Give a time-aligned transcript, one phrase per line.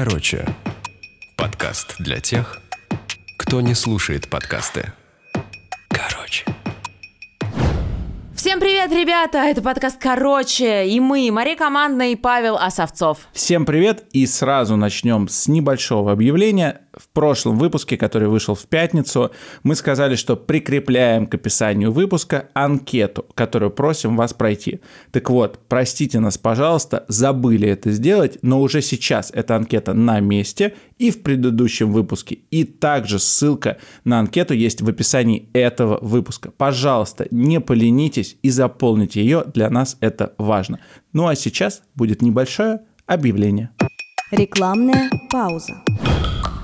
[0.00, 0.46] Короче,
[1.36, 2.60] подкаст для тех,
[3.36, 4.92] кто не слушает подкасты.
[5.88, 6.44] Короче.
[8.32, 9.38] Всем привет, ребята!
[9.38, 13.26] Это подкаст «Короче» и мы, Мария Командная и Павел Осовцов.
[13.32, 19.30] Всем привет и сразу начнем с небольшого объявления в прошлом выпуске, который вышел в пятницу,
[19.62, 24.80] мы сказали, что прикрепляем к описанию выпуска анкету, которую просим вас пройти.
[25.12, 30.74] Так вот, простите нас, пожалуйста, забыли это сделать, но уже сейчас эта анкета на месте
[30.98, 32.38] и в предыдущем выпуске.
[32.50, 36.50] И также ссылка на анкету есть в описании этого выпуска.
[36.50, 40.80] Пожалуйста, не поленитесь и заполните ее, для нас это важно.
[41.12, 43.70] Ну а сейчас будет небольшое объявление.
[44.30, 45.82] Рекламная пауза.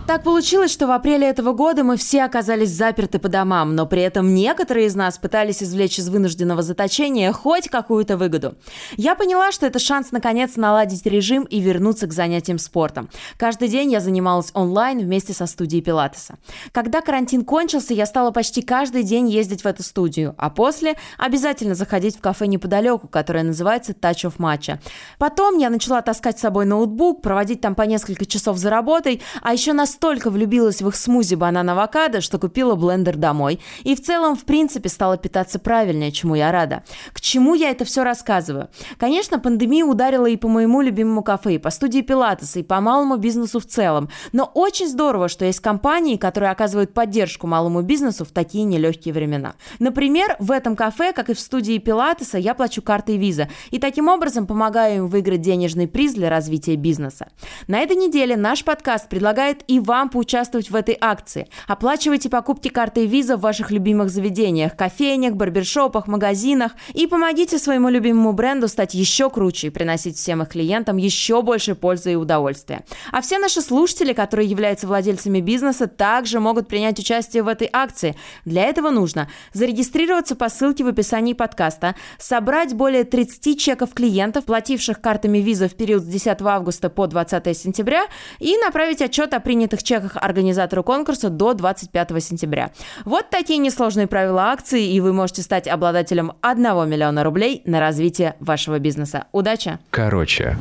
[0.07, 4.03] Так получилось, что в апреле этого года мы все оказались заперты по домам, но при
[4.03, 8.55] этом некоторые из нас пытались извлечь из вынужденного заточения хоть какую-то выгоду.
[8.99, 13.09] Я поняла, что это шанс наконец наладить режим и вернуться к занятиям спортом.
[13.39, 16.37] Каждый день я занималась онлайн вместе со студией Пилатеса.
[16.73, 21.75] Когда карантин кончился, я стала почти каждый день ездить в эту студию, а после обязательно
[21.75, 24.81] заходить в кафе неподалеку, которое называется Touch of Matcha.
[25.19, 29.55] Потом я начала таскать с собой ноутбук, проводить там по несколько часов за работой, а
[29.55, 33.61] еще на настолько влюбилась в их смузи банан-авокадо, что купила блендер домой.
[33.85, 36.83] И в целом, в принципе, стала питаться правильнее, чему я рада.
[37.13, 38.71] К чему я это все рассказываю?
[38.99, 43.19] Конечно, пандемия ударила и по моему любимому кафе, и по студии Пилатеса, и по малому
[43.19, 44.09] бизнесу в целом.
[44.33, 49.55] Но очень здорово, что есть компании, которые оказывают поддержку малому бизнесу в такие нелегкие времена.
[49.79, 53.49] Например, в этом кафе, как и в студии Пилатеса, я плачу картой виза.
[53.71, 57.29] И таким образом помогаю им выиграть денежный приз для развития бизнеса.
[57.69, 61.49] На этой неделе наш подкаст предлагает и вам поучаствовать в этой акции.
[61.69, 68.33] Оплачивайте покупки картой Visa в ваших любимых заведениях, кофейнях, барбершопах, магазинах и помогите своему любимому
[68.33, 72.85] бренду стать еще круче и приносить всем их клиентам еще больше пользы и удовольствия.
[73.13, 78.17] А все наши слушатели, которые являются владельцами бизнеса, также могут принять участие в этой акции.
[78.45, 85.01] Для этого нужно зарегистрироваться по ссылке в описании подкаста, собрать более 30 чеков клиентов, плативших
[85.01, 88.07] картами Visa в период с 10 августа по 20 сентября
[88.39, 92.71] и направить отчет о принятых принятых чеках организатору конкурса до 25 сентября.
[93.05, 98.35] Вот такие несложные правила акции, и вы можете стать обладателем 1 миллиона рублей на развитие
[98.41, 99.25] вашего бизнеса.
[99.33, 99.79] Удачи!
[99.91, 100.57] Короче.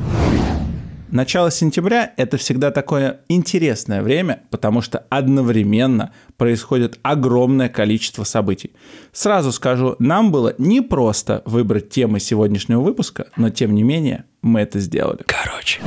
[1.10, 8.72] Начало сентября– это всегда такое интересное время, потому что одновременно происходит огромное количество событий.
[9.12, 14.80] Сразу скажу, нам было непросто выбрать темы сегодняшнего выпуска, но тем не менее мы это
[14.80, 15.22] сделали.
[15.24, 15.80] Короче.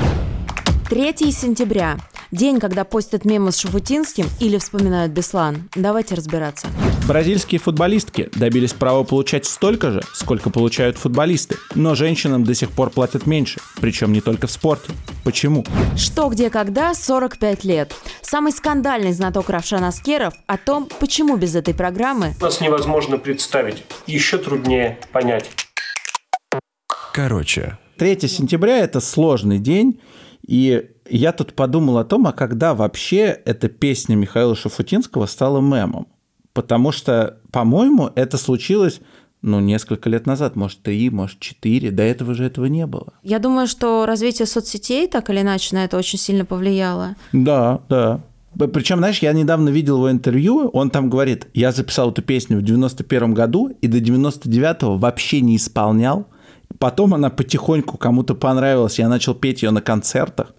[0.90, 1.98] 3 сентября.
[2.32, 5.70] День, когда постят мемы с Шафутинским или вспоминают Беслан.
[5.76, 6.68] Давайте разбираться.
[7.06, 11.58] Бразильские футболистки добились права получать столько же, сколько получают футболисты.
[11.76, 13.60] Но женщинам до сих пор платят меньше.
[13.82, 14.94] Причем не только в спорте.
[15.26, 15.66] Почему?
[15.98, 17.94] Что, где, когда, 45 лет.
[18.22, 22.34] Самый скандальный знаток Равшан Аскеров о том, почему без этой программы...
[22.40, 23.84] Нас невозможно представить.
[24.06, 25.52] Еще труднее понять.
[27.14, 27.78] Короче.
[27.98, 30.00] 3 сентября– это сложный день,
[30.48, 36.08] и я тут подумал о том, а когда вообще эта песня Михаила Шафутинского стала мемом.
[36.54, 39.02] Потому что, по-моему, это случилось
[39.42, 41.92] ну, несколько лет назад, может, три, может, четыре.
[41.92, 43.14] До этого же этого не было.
[43.24, 47.16] Я думаю, что развитие соцсетей так или иначе на это очень сильно повлияло.
[47.34, 48.22] Да, да.
[48.58, 52.64] Причем, знаешь, я недавно видел его интервью, он там говорит, я записал эту песню в
[52.64, 56.28] 91 году и до 99-го вообще не исполнял.
[56.80, 60.54] Потом она потихоньку кому-то понравилась, я начал петь ее на концертах.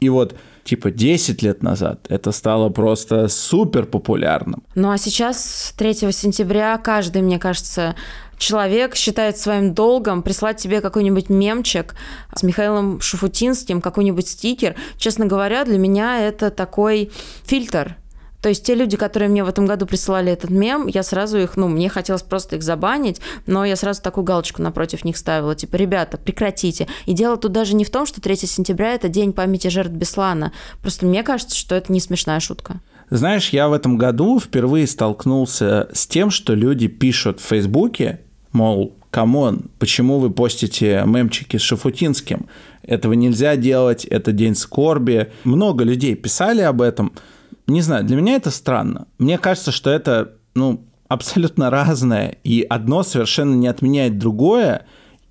[0.00, 0.34] И вот
[0.64, 4.62] типа 10 лет назад это стало просто супер популярным.
[4.74, 7.94] Ну а сейчас, 3 сентября, каждый, мне кажется,
[8.36, 11.94] человек считает своим долгом прислать тебе какой-нибудь мемчик
[12.34, 14.74] с Михаилом Шуфутинским, какой-нибудь стикер.
[14.98, 17.12] Честно говоря, для меня это такой
[17.44, 17.96] фильтр
[18.42, 21.56] то есть те люди, которые мне в этом году присылали этот мем, я сразу их,
[21.56, 25.76] ну, мне хотелось просто их забанить, но я сразу такую галочку напротив них ставила, типа,
[25.76, 26.88] ребята, прекратите.
[27.06, 30.52] И дело тут даже не в том, что 3 сентября– это день памяти жертв Беслана.
[30.82, 32.80] Просто мне кажется, что это не смешная шутка.
[33.10, 38.96] Знаешь, я в этом году впервые столкнулся с тем, что люди пишут в Фейсбуке, мол,
[39.12, 42.46] come on, почему вы постите мемчики с Шафутинским?
[42.82, 45.30] Этого нельзя делать, это день скорби.
[45.44, 47.12] Много людей писали об этом–
[47.66, 49.06] не знаю, для меня это странно.
[49.18, 54.86] Мне кажется, что это, ну, абсолютно разное, и одно совершенно не отменяет другое,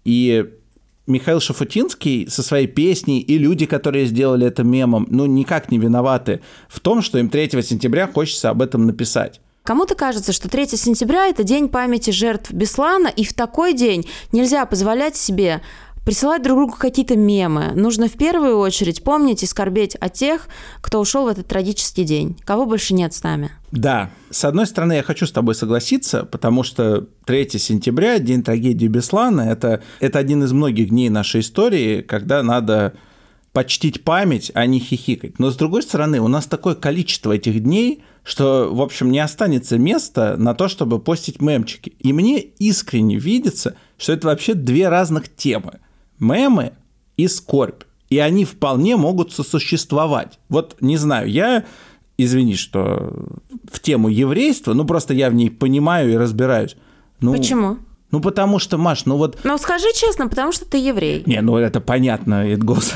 [0.06, 0.46] и
[1.08, 6.42] Михаил Шафутинский со своей песней и люди, которые сделали это мемом, ну, никак не виноваты
[6.70, 9.42] в том, что им 3 сентября хочется об этом написать.
[9.64, 14.66] Кому-то кажется, что 3 сентября– это день памяти жертв Беслана, и в такой день нельзя
[14.66, 15.62] позволять себе
[16.06, 17.72] присылать друг другу какие-то мемы.
[17.76, 20.48] Нужно в первую очередь помнить и скорбеть о тех,
[20.82, 23.52] кто ушел в этот трагический день, кого больше нет с нами.
[23.72, 28.88] Да, с одной стороны, я хочу с тобой согласиться, потому что 3 сентября, день трагедии
[28.88, 32.94] Беслана, это, это один из многих дней нашей истории, когда надо
[33.54, 35.40] почтить память, а не хихикать.
[35.40, 39.78] Но с другой стороны, у нас такое количество этих дней, что, в общем, не останется
[39.78, 41.94] места на то, чтобы постить мемчики.
[42.00, 45.80] И мне искренне видится, что это вообще две разных темы.
[46.22, 46.74] Мемы
[47.18, 47.84] и скорбь.
[48.10, 50.40] И они вполне могут сосуществовать.
[50.50, 51.66] Вот, не знаю, я,
[52.18, 53.14] извини, что
[53.70, 56.76] в тему еврейства, ну просто я в ней понимаю и разбираюсь.
[57.20, 57.78] Ну, Почему?
[58.12, 59.40] Ну, потому что, Маш, ну вот...
[59.46, 61.24] Ну, скажи честно, потому что ты еврей.
[61.26, 62.94] Не, ну это понятно, Эдгос.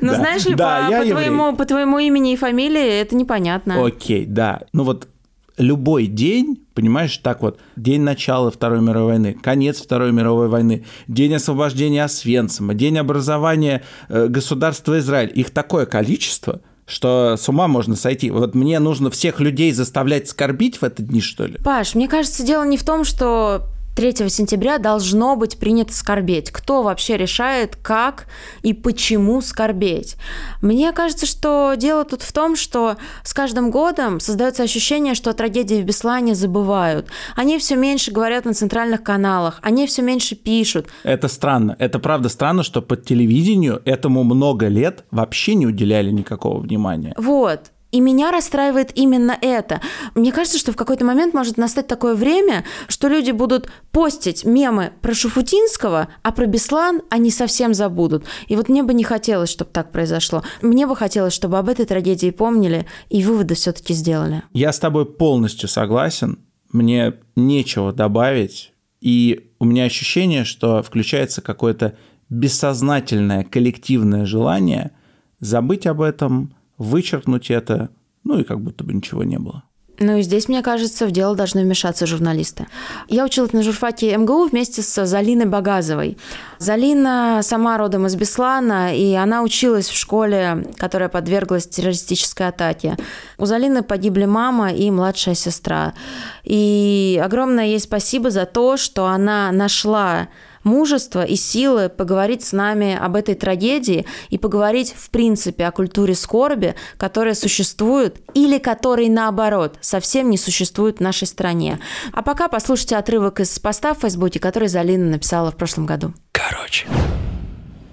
[0.00, 3.84] Ну, знаешь ли, по твоему имени и фамилии это непонятно.
[3.84, 4.62] Окей, да.
[4.72, 5.08] Ну вот
[5.56, 11.34] любой день, понимаешь, так вот, день начала Второй мировой войны, конец Второй мировой войны, день
[11.34, 18.30] освобождения Освенцима, день образования э, государства Израиль, их такое количество, что с ума можно сойти.
[18.30, 21.58] Вот мне нужно всех людей заставлять скорбить в эти дни, что ли?
[21.58, 26.50] Паш, мне кажется, дело не в том, что 3 сентября должно быть принято скорбеть.
[26.50, 28.26] Кто вообще решает, как
[28.62, 30.16] и почему скорбеть?
[30.62, 35.34] Мне кажется, что дело тут в том, что с каждым годом создается ощущение, что о
[35.34, 37.08] трагедии в Беслане забывают.
[37.36, 40.86] Они все меньше говорят на центральных каналах, они все меньше пишут.
[41.02, 41.76] Это странно.
[41.78, 47.14] Это правда странно, что по телевидению этому много лет вообще не уделяли никакого внимания.
[47.18, 47.71] Вот.
[47.92, 49.80] И меня расстраивает именно это.
[50.14, 54.92] Мне кажется, что в какой-то момент может настать такое время, что люди будут постить мемы
[55.02, 58.24] про Шуфутинского, а про Беслан они совсем забудут.
[58.48, 60.42] И вот мне бы не хотелось, чтобы так произошло.
[60.62, 64.42] Мне бы хотелось, чтобы об этой трагедии помнили и выводы все-таки сделали.
[64.54, 66.38] Я с тобой полностью согласен.
[66.72, 68.72] Мне нечего добавить.
[69.02, 71.96] И у меня ощущение, что включается какое-то
[72.30, 74.92] бессознательное коллективное желание
[75.40, 77.90] забыть об этом, вычеркнуть это,
[78.24, 79.64] ну и как будто бы ничего не было.
[80.02, 82.66] Ну и здесь, мне кажется, в дело должны вмешаться журналисты.
[83.08, 86.18] Я училась на журфаке МГУ вместе с Залиной Багазовой.
[86.58, 92.96] Залина сама родом из Беслана, и она училась в школе, которая подверглась террористической атаке.
[93.38, 95.94] У Залины погибли мама и младшая сестра.
[96.42, 100.28] И огромное ей спасибо за то, что она нашла
[100.64, 106.14] мужество и силы поговорить с нами об этой трагедии и поговорить в принципе о культуре
[106.14, 111.80] скорби, которая существует или которой наоборот совсем не существует в нашей стране.
[112.12, 116.12] А пока послушайте отрывок из поста в Фейсбуке, который Залина написала в прошлом году.
[116.32, 116.86] Короче.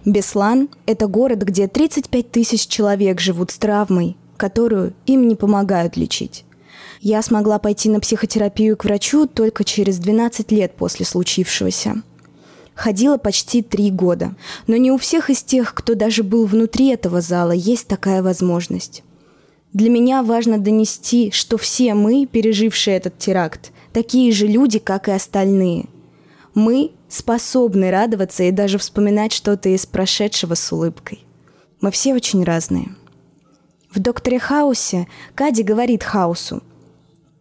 [0.05, 6.45] Беслан– это город, где 35 тысяч человек живут с травмой, которую им не помогают лечить.
[7.01, 12.01] Я смогла пойти на психотерапию к врачу только через 12 лет после случившегося.
[12.79, 14.37] Ходила почти три года.
[14.65, 19.03] Но не у всех из тех, кто даже был внутри этого зала, есть такая возможность.
[19.73, 25.11] Для меня важно донести, что все мы, пережившие этот теракт, такие же люди, как и
[25.11, 25.87] остальные.
[26.53, 31.25] Мы способны радоваться и даже вспоминать что-то из прошедшего с улыбкой.
[31.81, 32.95] Мы все очень разные.
[33.93, 36.63] В «Докторе Хаусе» Кади говорит Хаусу,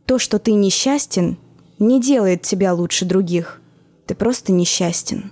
[0.05, 1.39] «То, что ты несчастен,
[1.79, 3.58] не делает тебя лучше других.
[4.09, 5.31] Ты просто несчастен».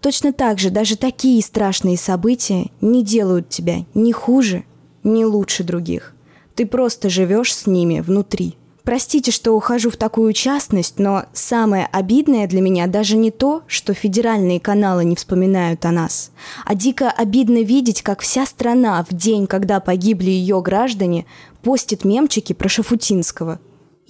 [0.00, 4.64] Точно так же даже такие страшные события не делают тебя ни хуже,
[5.04, 6.14] ни лучше других.
[6.54, 8.56] Ты просто живешь с ними внутри.
[8.82, 13.92] Простите, что ухожу в такую частность, но самое обидное для меня даже не то, что
[13.92, 16.32] федеральные каналы не вспоминают о нас,
[16.64, 21.26] а дико обидно видеть, как вся страна в день, когда погибли ее граждане,
[21.62, 23.60] постит мемчики про Шафутинского.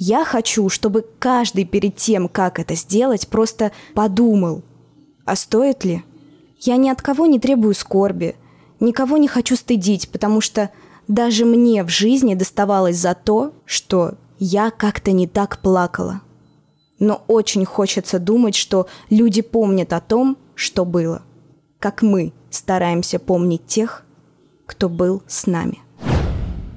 [0.03, 4.63] Я хочу, чтобы каждый перед тем, как это сделать, просто подумал,
[5.27, 6.03] а стоит ли?
[6.59, 8.37] Я ни от кого не требую скорби,
[8.81, 10.71] никого не хочу стыдить, потому что
[11.07, 16.23] даже мне в жизни доставалось за то, что я как-то не так плакала.
[16.99, 21.21] Но очень хочется думать, что люди помнят о том, что было,
[21.79, 24.07] как мы стараемся помнить тех,
[24.65, 25.81] кто был с нами.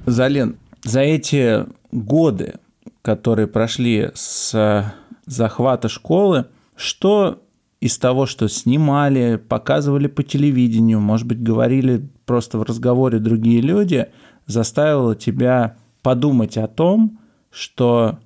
[0.04, 2.56] Зален, за эти годы,
[3.04, 4.94] которые прошли с
[5.26, 7.42] захвата школы, что
[7.78, 14.06] из того, что снимали, показывали по телевидению, может быть, говорили просто в разговоре другие люди,
[14.46, 17.18] заставило тебя подумать о том,
[17.50, 18.20] что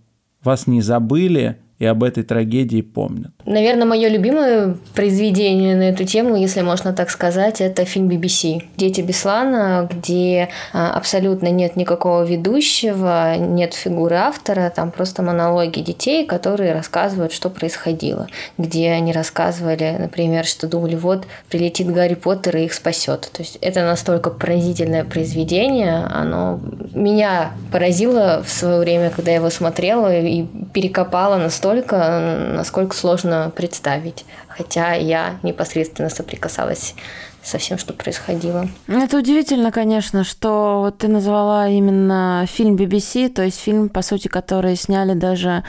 [0.44, 3.34] вас не забыли и об этой трагедии помнят?
[3.48, 9.00] Наверное, мое любимое произведение на эту тему, если можно так сказать, это фильм BBC «Дети
[9.00, 16.74] Беслана», где а, абсолютно нет никакого ведущего, нет фигуры автора, там просто монологи детей, которые
[16.74, 18.26] рассказывают, что происходило.
[18.58, 23.30] Где они рассказывали, например, что думали, вот прилетит Гарри Поттер и их спасет.
[23.32, 26.60] То есть это настолько поразительное произведение, оно
[26.92, 34.24] меня поразило в свое время, когда я его смотрела и перекопала настолько, насколько сложно представить,
[34.48, 36.94] хотя я непосредственно соприкасалась
[37.42, 38.68] со всем, что происходило.
[38.88, 44.76] Это удивительно, конечно, что ты назвала именно фильм BBC, то есть фильм, по сути, который
[44.76, 45.64] сняли даже,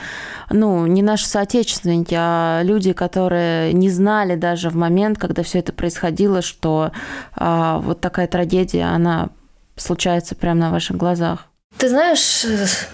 [0.50, 5.72] ну, не наши соотечественники, а люди, которые не знали даже в момент, когда все это
[5.72, 6.92] происходило, что
[7.34, 9.30] а, вот такая трагедия, она
[9.76, 11.49] случается прямо на ваших глазах.
[11.78, 12.44] Ты знаешь,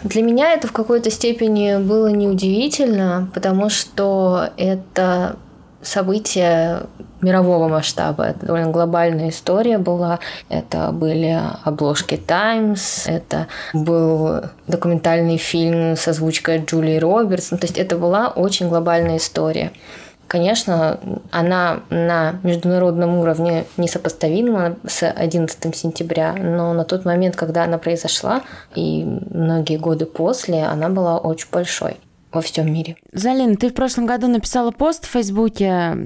[0.04, 5.36] для меня это в какой-то степени было неудивительно, потому что это
[5.82, 6.82] событие
[7.20, 8.24] мирового масштаба.
[8.24, 10.20] Это довольно глобальная история была.
[10.48, 17.50] Это были обложки Times, это был документальный фильм с озвучкой Джулии Робертс.
[17.50, 19.72] Ну, то есть это была очень глобальная история.
[20.28, 20.98] Конечно,
[21.30, 28.42] она на международном уровне несопоставима с 11 сентября, но на тот момент, когда она произошла,
[28.74, 31.98] и многие годы после, она была очень большой
[32.32, 32.96] во всем мире.
[33.12, 35.96] Залин, ты в прошлом году написала пост в Фейсбуке,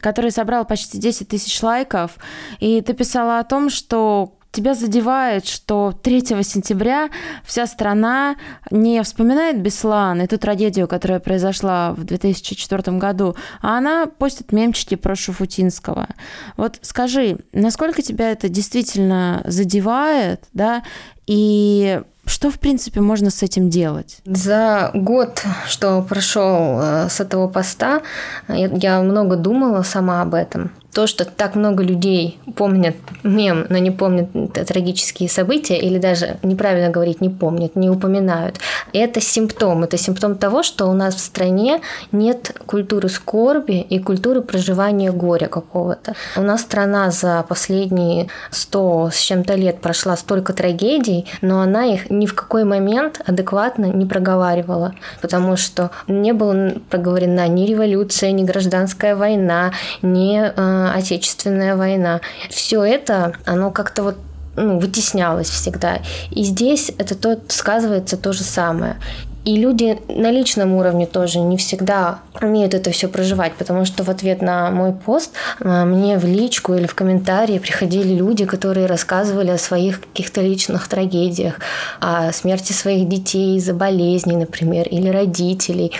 [0.00, 2.18] который собрал почти 10 тысяч лайков,
[2.60, 7.10] и ты писала о том, что тебя задевает, что 3 сентября
[7.44, 8.36] вся страна
[8.70, 15.14] не вспоминает Беслан, эту трагедию, которая произошла в 2004 году, а она постит мемчики про
[15.14, 16.08] Шуфутинского.
[16.56, 20.82] Вот скажи, насколько тебя это действительно задевает, да,
[21.26, 24.18] и что, в принципе, можно с этим делать?
[24.24, 28.02] За год, что прошел э, с этого поста,
[28.48, 33.90] я много думала сама об этом то, что так много людей помнят мем, но не
[33.90, 38.58] помнят трагические события, или даже неправильно говорить, не помнят, не упоминают,
[38.92, 39.82] это симптом.
[39.82, 41.80] Это симптом того, что у нас в стране
[42.12, 46.14] нет культуры скорби и культуры проживания горя какого-то.
[46.36, 52.08] У нас страна за последние сто с чем-то лет прошла столько трагедий, но она их
[52.10, 58.44] ни в какой момент адекватно не проговаривала, потому что не была проговорена ни революция, ни
[58.44, 59.72] гражданская война,
[60.02, 62.20] ни э, Отечественная война.
[62.50, 64.16] Все это, оно как-то вот
[64.56, 66.00] ну, вытеснялось всегда.
[66.30, 68.96] И здесь это то, сказывается то же самое.
[69.44, 74.08] И люди на личном уровне тоже не всегда умеют это все проживать, потому что в
[74.08, 79.50] ответ на мой пост а, мне в личку или в комментарии приходили люди, которые рассказывали
[79.50, 81.60] о своих каких-то личных трагедиях,
[82.00, 85.92] о смерти своих детей из-за болезней, например, или родителей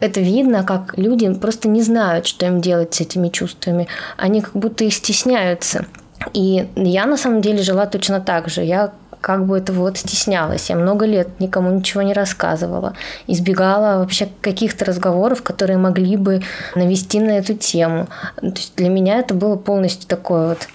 [0.00, 3.88] это видно, как люди просто не знают, что им делать с этими чувствами.
[4.16, 5.86] Они как будто их стесняются.
[6.32, 8.62] И я на самом деле жила точно так же.
[8.62, 10.68] Я как бы это вот стеснялась.
[10.68, 12.94] Я много лет никому ничего не рассказывала.
[13.26, 16.42] Избегала вообще каких-то разговоров, которые могли бы
[16.74, 18.08] навести на эту тему.
[18.36, 20.68] То есть для меня это было полностью такое вот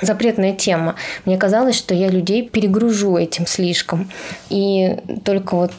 [0.00, 0.96] запретная тема.
[1.24, 4.10] Мне казалось, что я людей перегружу этим слишком.
[4.50, 5.70] И только вот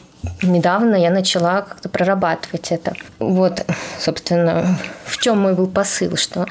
[0.42, 2.94] недавно я начала как-то прорабатывать это.
[3.18, 3.64] Вот,
[3.98, 6.46] собственно, в чем мой был посыл, что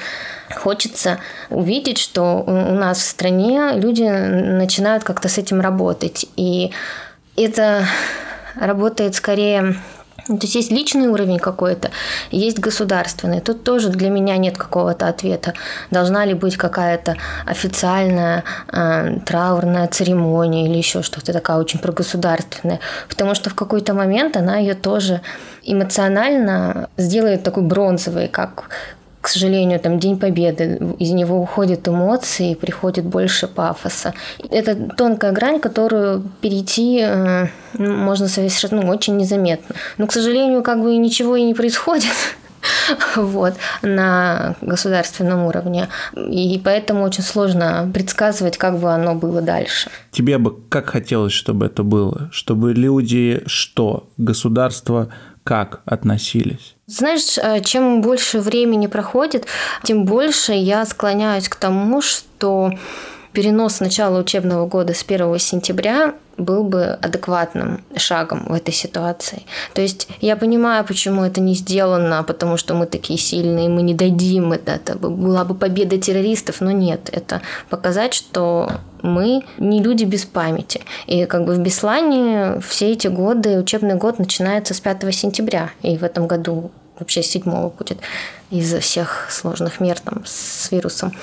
[0.56, 6.26] хочется увидеть, что у нас в стране люди начинают как-то с этим работать.
[6.36, 6.72] И
[7.36, 7.86] это
[8.56, 9.76] работает скорее
[10.28, 11.92] то есть есть личный уровень какой-то,
[12.32, 13.42] есть государственный.
[13.42, 15.54] Тут тоже для меня нет какого-то ответа.
[15.92, 22.80] Должна ли быть какая-то официальная э, траурная церемония или еще что-то такое очень прогосударственное.
[23.10, 25.22] Потому что в какой-то момент она ее тоже
[25.64, 28.70] эмоционально сделает такой бронзовой, как
[29.24, 34.14] к сожалению, там День Победы, из него уходят эмоции, приходит больше пафоса.
[34.50, 39.76] Это тонкая грань, которую перейти э, можно совершенно ну, очень незаметно.
[39.98, 42.12] Но, к сожалению, как бы ничего и не происходит
[43.16, 45.88] вот, на государственном уровне.
[46.18, 49.90] И поэтому очень сложно предсказывать, как бы оно было дальше.
[50.12, 52.30] Тебе бы как хотелось, чтобы это было?
[52.34, 54.10] Чтобы люди что?
[54.18, 55.08] Государство
[55.46, 56.76] как относились?
[56.94, 59.48] Знаешь, э, чем больше времени проходит,
[59.84, 62.72] тем больше я склоняюсь к тому, что
[63.32, 69.42] перенос начала учебного года с 1 сентября был бы адекватным шагом в этой ситуации.
[69.74, 73.96] То есть я понимаю, почему это не сделано, потому что мы такие сильные, мы не
[73.96, 78.72] дадим это, это была бы победа террористов, но нет, это показать, что
[79.02, 80.82] мы не люди без памяти.
[81.08, 85.98] И как бы в Беслане все эти годы, учебный год начинается с 5 сентября, и
[85.98, 88.00] в этом году вообще седьмого будет
[88.50, 91.14] из всех сложных мер там с вирусом.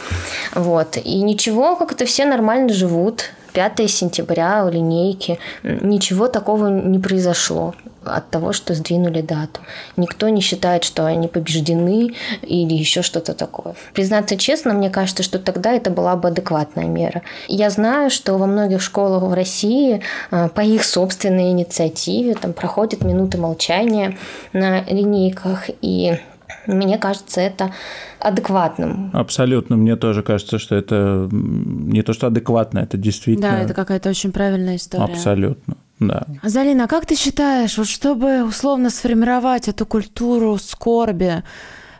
[0.54, 0.96] Вот.
[0.96, 3.30] И ничего, как это все нормально живут.
[3.52, 5.38] 5 сентября линейки.
[5.62, 7.74] Ничего такого не произошло
[8.16, 9.60] от того, что сдвинули дату.
[9.96, 13.74] Никто не считает, что они побеждены или еще что-то такое.
[13.94, 17.22] Признаться честно, мне кажется, что тогда это была бы адекватная мера.
[17.48, 23.02] Я знаю, что во многих школах в России э, по их собственной инициативе там проходят
[23.02, 24.18] минуты молчания
[24.52, 26.18] на линейках, и
[26.66, 27.72] мне кажется, это
[28.18, 29.10] адекватным.
[29.12, 29.76] Абсолютно.
[29.76, 33.50] Мне тоже кажется, что это не то, что адекватно, это действительно...
[33.50, 35.04] Да, это какая-то очень правильная история.
[35.04, 35.76] Абсолютно.
[36.00, 36.26] Да.
[36.42, 41.42] Залина, как ты считаешь, вот чтобы условно сформировать эту культуру скорби,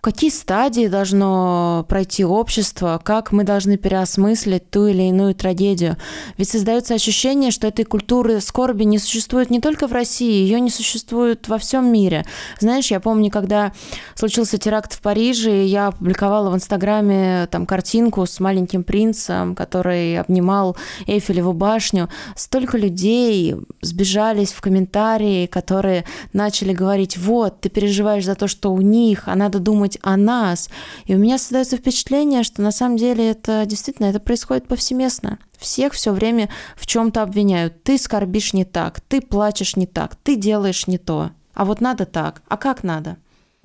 [0.00, 5.96] какие стадии должно пройти общество, как мы должны переосмыслить ту или иную трагедию.
[6.36, 10.70] Ведь создается ощущение, что этой культуры скорби не существует не только в России, ее не
[10.70, 12.24] существует во всем мире.
[12.58, 13.72] Знаешь, я помню, когда
[14.14, 20.76] случился теракт в Париже, я опубликовала в Инстаграме там картинку с маленьким принцем, который обнимал
[21.06, 22.08] Эйфелеву башню.
[22.36, 28.80] Столько людей сбежались в комментарии, которые начали говорить, вот, ты переживаешь за то, что у
[28.80, 30.68] них, а надо думать думать о нас.
[31.06, 35.38] И у меня создается впечатление, что на самом деле это действительно это происходит повсеместно.
[35.58, 37.82] Всех все время в чем-то обвиняют.
[37.82, 41.30] Ты скорбишь не так, ты плачешь не так, ты делаешь не то.
[41.54, 42.42] А вот надо так.
[42.48, 43.16] А как надо?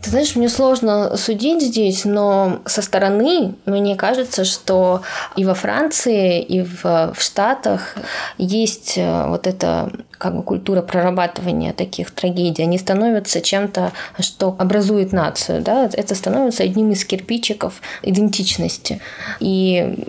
[0.01, 5.01] Ты знаешь, мне сложно судить здесь, но со стороны мне кажется, что
[5.37, 7.95] и во Франции, и в, в Штатах
[8.37, 15.11] есть э, вот эта как бы культура прорабатывания таких трагедий, они становятся чем-то, что образует
[15.11, 19.01] нацию, да, это становится одним из кирпичиков идентичности.
[19.39, 20.05] И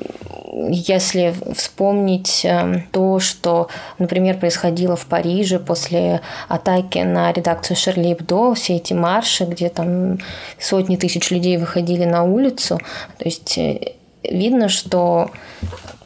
[0.70, 8.54] если вспомнить эм, то, что, например, происходило в Париже после атаки на редакцию Шерли Эбдо,
[8.54, 10.18] все эти марши, где там
[10.58, 12.78] сотни тысяч людей выходили на улицу,
[13.18, 15.30] то есть э, видно, что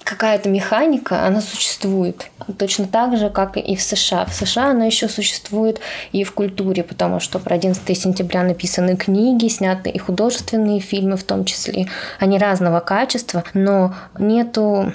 [0.04, 2.30] какая-то механика, она существует.
[2.58, 4.24] Точно так же, как и в США.
[4.24, 5.80] В США она еще существует
[6.12, 11.24] и в культуре, потому что про 11 сентября написаны книги, сняты и художественные фильмы в
[11.24, 11.88] том числе.
[12.18, 14.92] Они разного качества, но нету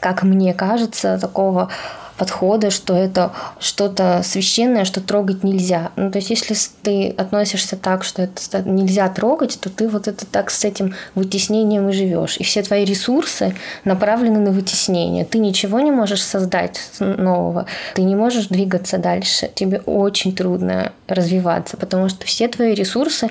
[0.00, 1.70] как мне кажется, такого
[2.20, 5.90] подхода, что это что-то священное, что трогать нельзя.
[5.96, 10.26] Ну, то есть, если ты относишься так, что это нельзя трогать, то ты вот это
[10.26, 12.36] так с этим вытеснением и живешь.
[12.36, 13.54] И все твои ресурсы
[13.86, 15.24] направлены на вытеснение.
[15.24, 17.64] Ты ничего не можешь создать нового.
[17.94, 19.50] Ты не можешь двигаться дальше.
[19.54, 23.30] Тебе очень трудно развиваться, потому что все твои ресурсы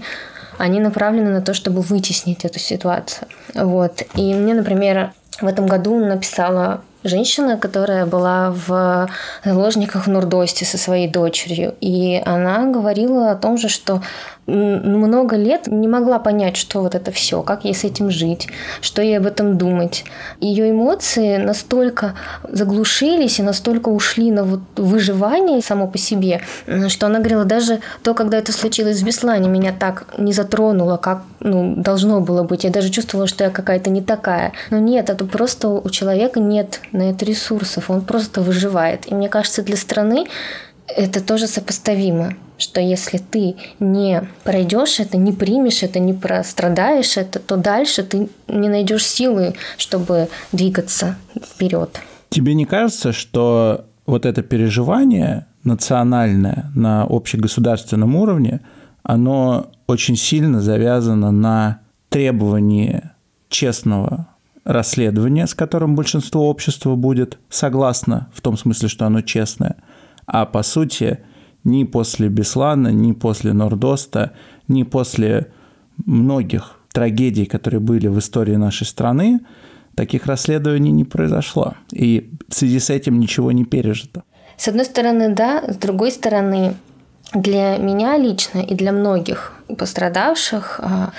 [0.57, 3.27] они направлены на то, чтобы вытеснить эту ситуацию.
[3.53, 4.01] Вот.
[4.15, 9.09] И мне, например, в этом году написала женщина, которая была в
[9.43, 11.75] заложниках в Нурдосте со своей дочерью.
[11.81, 14.01] И она говорила о том же, что
[14.49, 18.47] много лет не могла понять, что вот это все, как ей с этим жить,
[18.81, 20.03] что ей об этом думать.
[20.39, 26.41] Ее эмоции настолько заглушились и настолько ушли на вот выживание само по себе,
[26.87, 31.23] что она говорила, даже то, когда это случилось в Беслане, меня так не затронуло, как
[31.39, 32.63] ну, должно было быть.
[32.63, 34.53] Я даже чувствовала, что я какая-то не такая.
[34.69, 39.09] Но нет, это просто у человека нет на это ресурсов, он просто выживает.
[39.11, 40.27] И мне кажется, для страны
[40.95, 47.39] это тоже сопоставимо, что если ты не пройдешь это, не примешь это, не прострадаешь это,
[47.39, 51.99] то дальше ты не найдешь силы, чтобы двигаться вперед.
[52.29, 58.61] Тебе не кажется, что вот это переживание национальное на общегосударственном уровне,
[59.03, 63.03] оно очень сильно завязано на требовании
[63.49, 64.27] честного
[64.63, 69.77] расследования, с которым большинство общества будет согласно, в том смысле, что оно честное–
[70.31, 71.17] а по сути
[71.63, 74.31] ни после Беслана, ни после Нордоста,
[74.67, 75.51] ни после
[76.05, 79.39] многих трагедий, которые были в истории нашей страны,
[79.95, 81.73] таких расследований не произошло.
[81.91, 84.23] И в связи с этим ничего не пережито.
[84.57, 86.73] С одной стороны, да, с другой стороны,
[87.33, 91.11] для меня лично и для многих пострадавших а,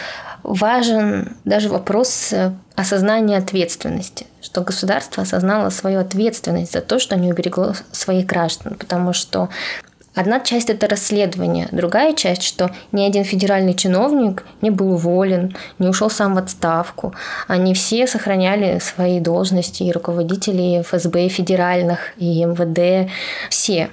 [0.42, 7.33] важен даже вопрос э, осознания ответственности, что государство осознало свою ответственность за то, что не
[7.33, 9.48] уберегло своих граждан, потому что
[10.12, 15.87] Одна часть– это расследование, другая часть, что ни один федеральный чиновник не был уволен, не
[15.87, 17.14] ушел сам в отставку.
[17.46, 23.09] Они все сохраняли свои должности, и руководители ФСБ федеральных, и МВД,
[23.50, 23.88] все.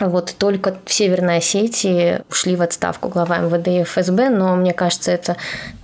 [0.00, 5.12] Вот только в Северной Осетии ушли в отставку глава МВД и ФСБ, но мне кажется,
[5.12, 5.36] это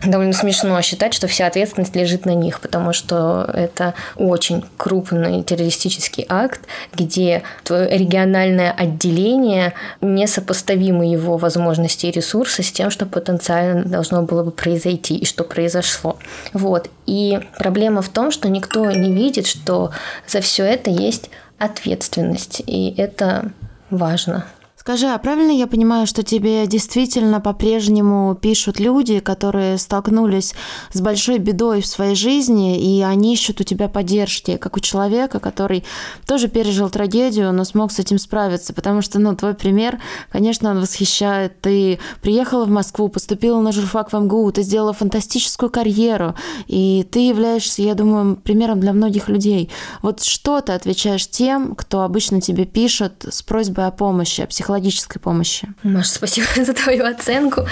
[0.05, 6.25] довольно смешно считать, что вся ответственность лежит на них, потому что это очень крупный террористический
[6.29, 6.61] акт,
[6.95, 14.51] где региональное отделение несопоставимы его возможности и ресурсы с тем, что потенциально должно было бы
[14.51, 16.17] произойти и что произошло.
[16.55, 16.91] Вот.
[17.05, 19.91] И проблема в том, что никто не видит, что
[20.27, 22.63] за все это есть ответственность.
[22.67, 23.53] И это
[23.91, 24.45] важно.
[24.89, 30.55] Скажи, а правильно я понимаю, что тебе действительно по-прежнему пишут люди, которые столкнулись
[30.95, 35.41] с большой бедой в своей жизни, и они ищут у тебя поддержки, как у человека,
[35.41, 35.85] который
[36.27, 38.73] тоже пережил трагедию, но смог с этим справиться?
[38.73, 40.01] Потому что, ну, твой пример,
[40.33, 41.61] конечно, он восхищает.
[41.61, 46.35] Ты приехала в Москву, поступила на журфак в МГУ, ты сделала фантастическую карьеру,
[46.67, 49.69] и ты являешься, я думаю, примером для многих людей.
[50.01, 54.78] Вот что ты отвечаешь тем, кто обычно тебе пишет с просьбой о помощи, о психологической
[54.79, 55.69] психологической помощи.
[55.83, 57.67] Маша, спасибо за твою оценку.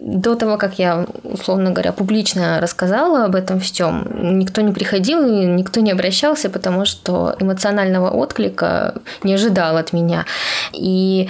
[0.00, 5.46] До того, как я, условно говоря, публично рассказала об этом всем, никто не приходил и
[5.46, 10.24] никто не обращался, потому что эмоционального отклика не ожидал от меня.
[10.72, 11.28] И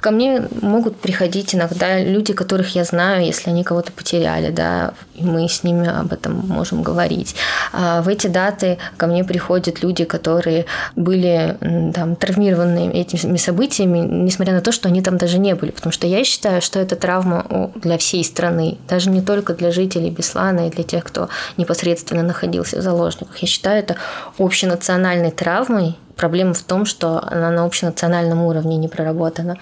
[0.00, 5.24] ко мне могут приходить иногда люди, которых я знаю, если они кого-то потеряли, да, и
[5.24, 7.34] мы с ними об этом можем говорить.
[7.72, 11.56] А в эти даты ко мне приходят люди, которые были
[11.94, 15.70] там, травмированы этими событиями, несмотря на то, что они там даже не были.
[15.70, 20.10] Потому что я считаю, что это травма для всей страны, даже не только для жителей
[20.10, 23.36] Беслана и для тех, кто непосредственно находился в заложниках.
[23.38, 23.96] Я считаю это
[24.38, 29.56] общенациональной травмой, Проблема в том, что она на общенациональном уровне не проработана.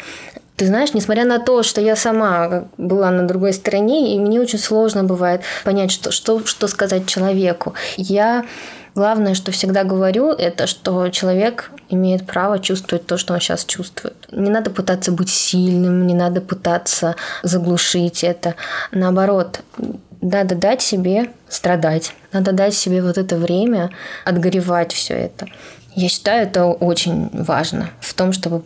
[0.56, 4.58] Ты знаешь, несмотря на то, что я сама была на другой стороне, и мне очень
[4.58, 7.74] сложно бывает понять, что, что, что сказать человеку.
[7.98, 8.46] Я
[8.96, 14.16] Главное, что всегда говорю, это что человек имеет право чувствовать то, что он сейчас чувствует.
[14.32, 18.54] Не надо пытаться быть сильным, не надо пытаться заглушить это.
[18.92, 19.60] Наоборот,
[20.22, 23.90] надо дать себе страдать, надо дать себе вот это время
[24.24, 25.46] отгоревать все это.
[25.94, 28.62] Я считаю, это очень важно в том, чтобы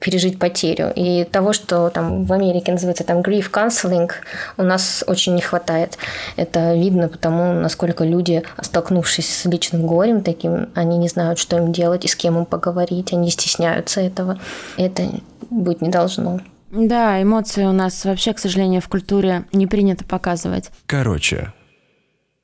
[0.00, 0.92] пережить потерю.
[0.96, 4.10] И того, что там в Америке называется там grief counseling,
[4.56, 5.98] у нас очень не хватает.
[6.36, 11.72] Это видно потому, насколько люди, столкнувшись с личным горем таким, они не знают, что им
[11.72, 14.40] делать и с кем им поговорить, они стесняются этого.
[14.76, 15.08] Это
[15.50, 16.40] быть не должно.
[16.70, 20.70] Да, эмоции у нас вообще, к сожалению, в культуре не принято показывать.
[20.86, 21.52] Короче,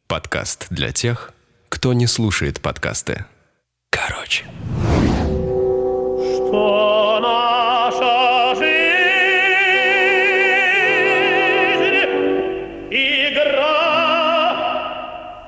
[0.08, 1.32] подкаст для тех,
[1.68, 3.24] кто не слушает подкасты.
[3.90, 4.44] Короче.
[6.34, 6.95] Что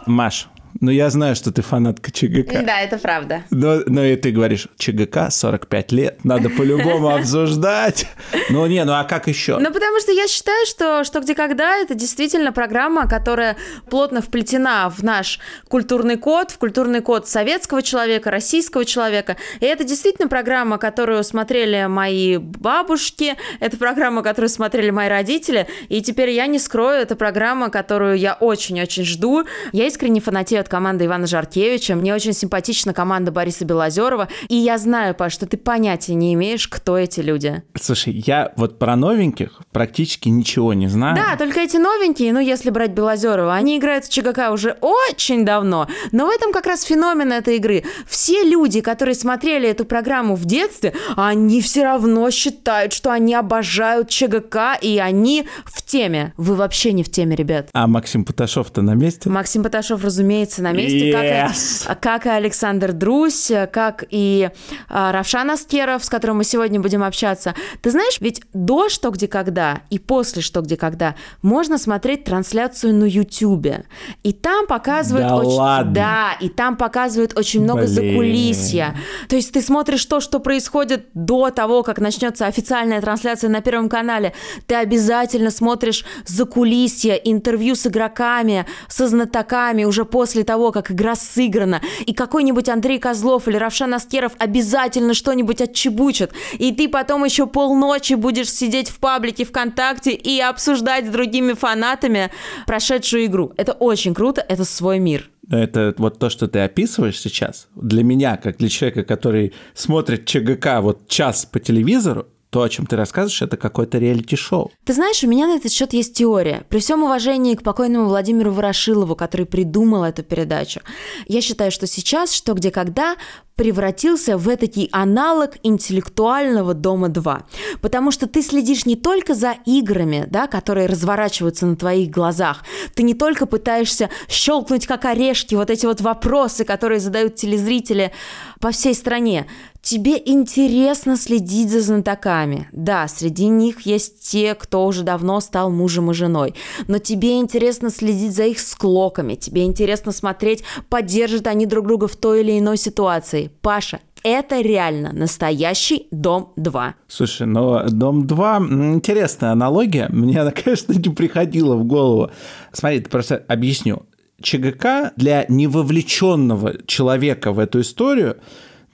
[0.08, 0.48] Маш,
[0.80, 2.62] ну, я знаю, что ты фанатка ЧГК.
[2.62, 3.42] Да, это правда.
[3.50, 8.06] Но, но и ты говоришь, ЧГК 45 лет, надо по-любому обсуждать.
[8.50, 9.58] Ну, не, ну а как еще?
[9.58, 13.56] Ну, потому что я считаю, что «Что, где, когда»— это действительно программа, которая
[13.90, 19.36] плотно вплетена в наш культурный код, в культурный код советского человека, российского человека.
[19.60, 26.02] И это действительно программа, которую смотрели мои бабушки, это программа, которую смотрели мои родители, и
[26.02, 29.44] теперь я не скрою, это программа, которую я очень-очень жду.
[29.72, 31.96] Я искренне фанатею от команды Ивана Жаркевича.
[31.96, 34.28] Мне очень симпатична команда Бориса Белозерова.
[34.48, 37.62] И я знаю, Паш, что ты понятия не имеешь, кто эти люди.
[37.74, 41.16] Слушай, я вот про новеньких практически ничего не знаю.
[41.16, 45.88] Да, только эти новенькие, ну, если брать Белозерова, они играют в ЧГК уже очень давно.
[46.12, 47.84] Но в этом как раз феномен этой игры.
[48.06, 54.08] Все люди, которые смотрели эту программу в детстве, они все равно считают, что они обожают
[54.08, 56.32] ЧГК, и они в теме.
[56.36, 57.68] Вы вообще не в теме, ребят.
[57.72, 59.30] А Максим Паташов-то на месте?
[59.30, 61.86] Максим Паташов, разумеется, находится на месте, yes.
[61.86, 64.50] как, и, как и Александр Друсь, как и
[64.88, 67.54] а, Равшан Аскеров, с которым мы сегодня будем общаться.
[67.82, 72.94] Ты знаешь, ведь до «Что, где, когда» и после «Что, где, когда» можно смотреть трансляцию
[72.94, 73.84] на Ютубе.
[74.22, 75.28] И там показывают...
[75.28, 75.50] Да очень...
[75.50, 75.92] ладно?
[75.92, 77.94] Да, и там показывают очень много Блин.
[77.94, 78.96] закулисья.
[79.28, 83.88] То есть ты смотришь то, что происходит до того, как начнется официальная трансляция на Первом
[83.88, 84.32] канале.
[84.66, 91.82] Ты обязательно смотришь закулисья, интервью с игроками, со знатоками уже после того, как игра сыграна,
[92.06, 98.14] и какой-нибудь Андрей Козлов или Равшан Аскеров обязательно что-нибудь отчебучат, и ты потом еще полночи
[98.14, 102.30] будешь сидеть в паблике ВКонтакте и обсуждать с другими фанатами
[102.66, 103.52] прошедшую игру.
[103.58, 105.28] Это очень круто, это свой мир.
[105.50, 110.80] Это вот то, что ты описываешь сейчас, для меня, как для человека, который смотрит ЧГК
[110.80, 114.70] вот час по телевизору, то, о чем ты рассказываешь, это какое-то реалити-шоу.
[114.84, 116.64] Ты знаешь, у меня на этот счет есть теория.
[116.68, 120.80] При всем уважении к покойному Владимиру Ворошилову, который придумал эту передачу,
[121.26, 123.16] я считаю, что сейчас «Что, где, когда»
[123.58, 127.42] превратился в этакий аналог интеллектуального Дома 2.
[127.80, 132.62] Потому что ты следишь не только за играми, да, которые разворачиваются на твоих глазах,
[132.94, 138.12] ты не только пытаешься щелкнуть как орешки вот эти вот вопросы, которые задают телезрители
[138.60, 139.48] по всей стране,
[139.88, 142.68] Тебе интересно следить за знатоками.
[142.72, 146.52] Да, среди них есть те, кто уже давно стал мужем и женой.
[146.88, 149.34] Но тебе интересно следить за их склоками.
[149.34, 153.50] Тебе интересно смотреть, поддержат они друг друга в той или иной ситуации.
[153.62, 156.94] Паша, это реально настоящий Дом 2.
[157.06, 158.58] Слушай, но Дом 2
[158.92, 160.08] интересная аналогия.
[160.12, 162.30] Мне она, конечно, не приходила в голову.
[162.74, 164.02] Смотри, просто объясню.
[164.42, 168.36] ЧГК для невовлеченного человека в эту историю–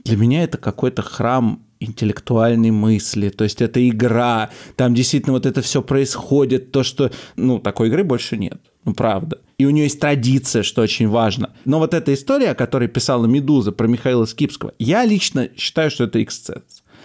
[0.05, 5.61] для меня это какой-то храм интеллектуальной мысли, то есть это игра, там действительно вот это
[5.62, 9.40] все происходит, то, что, ну, такой игры больше нет, ну, правда.
[9.59, 11.53] И у нее есть традиция, что очень важно.
[11.64, 16.05] Но вот эта история, о которой писала «Медуза» про Михаила Скипского, я лично считаю, что
[16.05, 16.62] это эксцесс.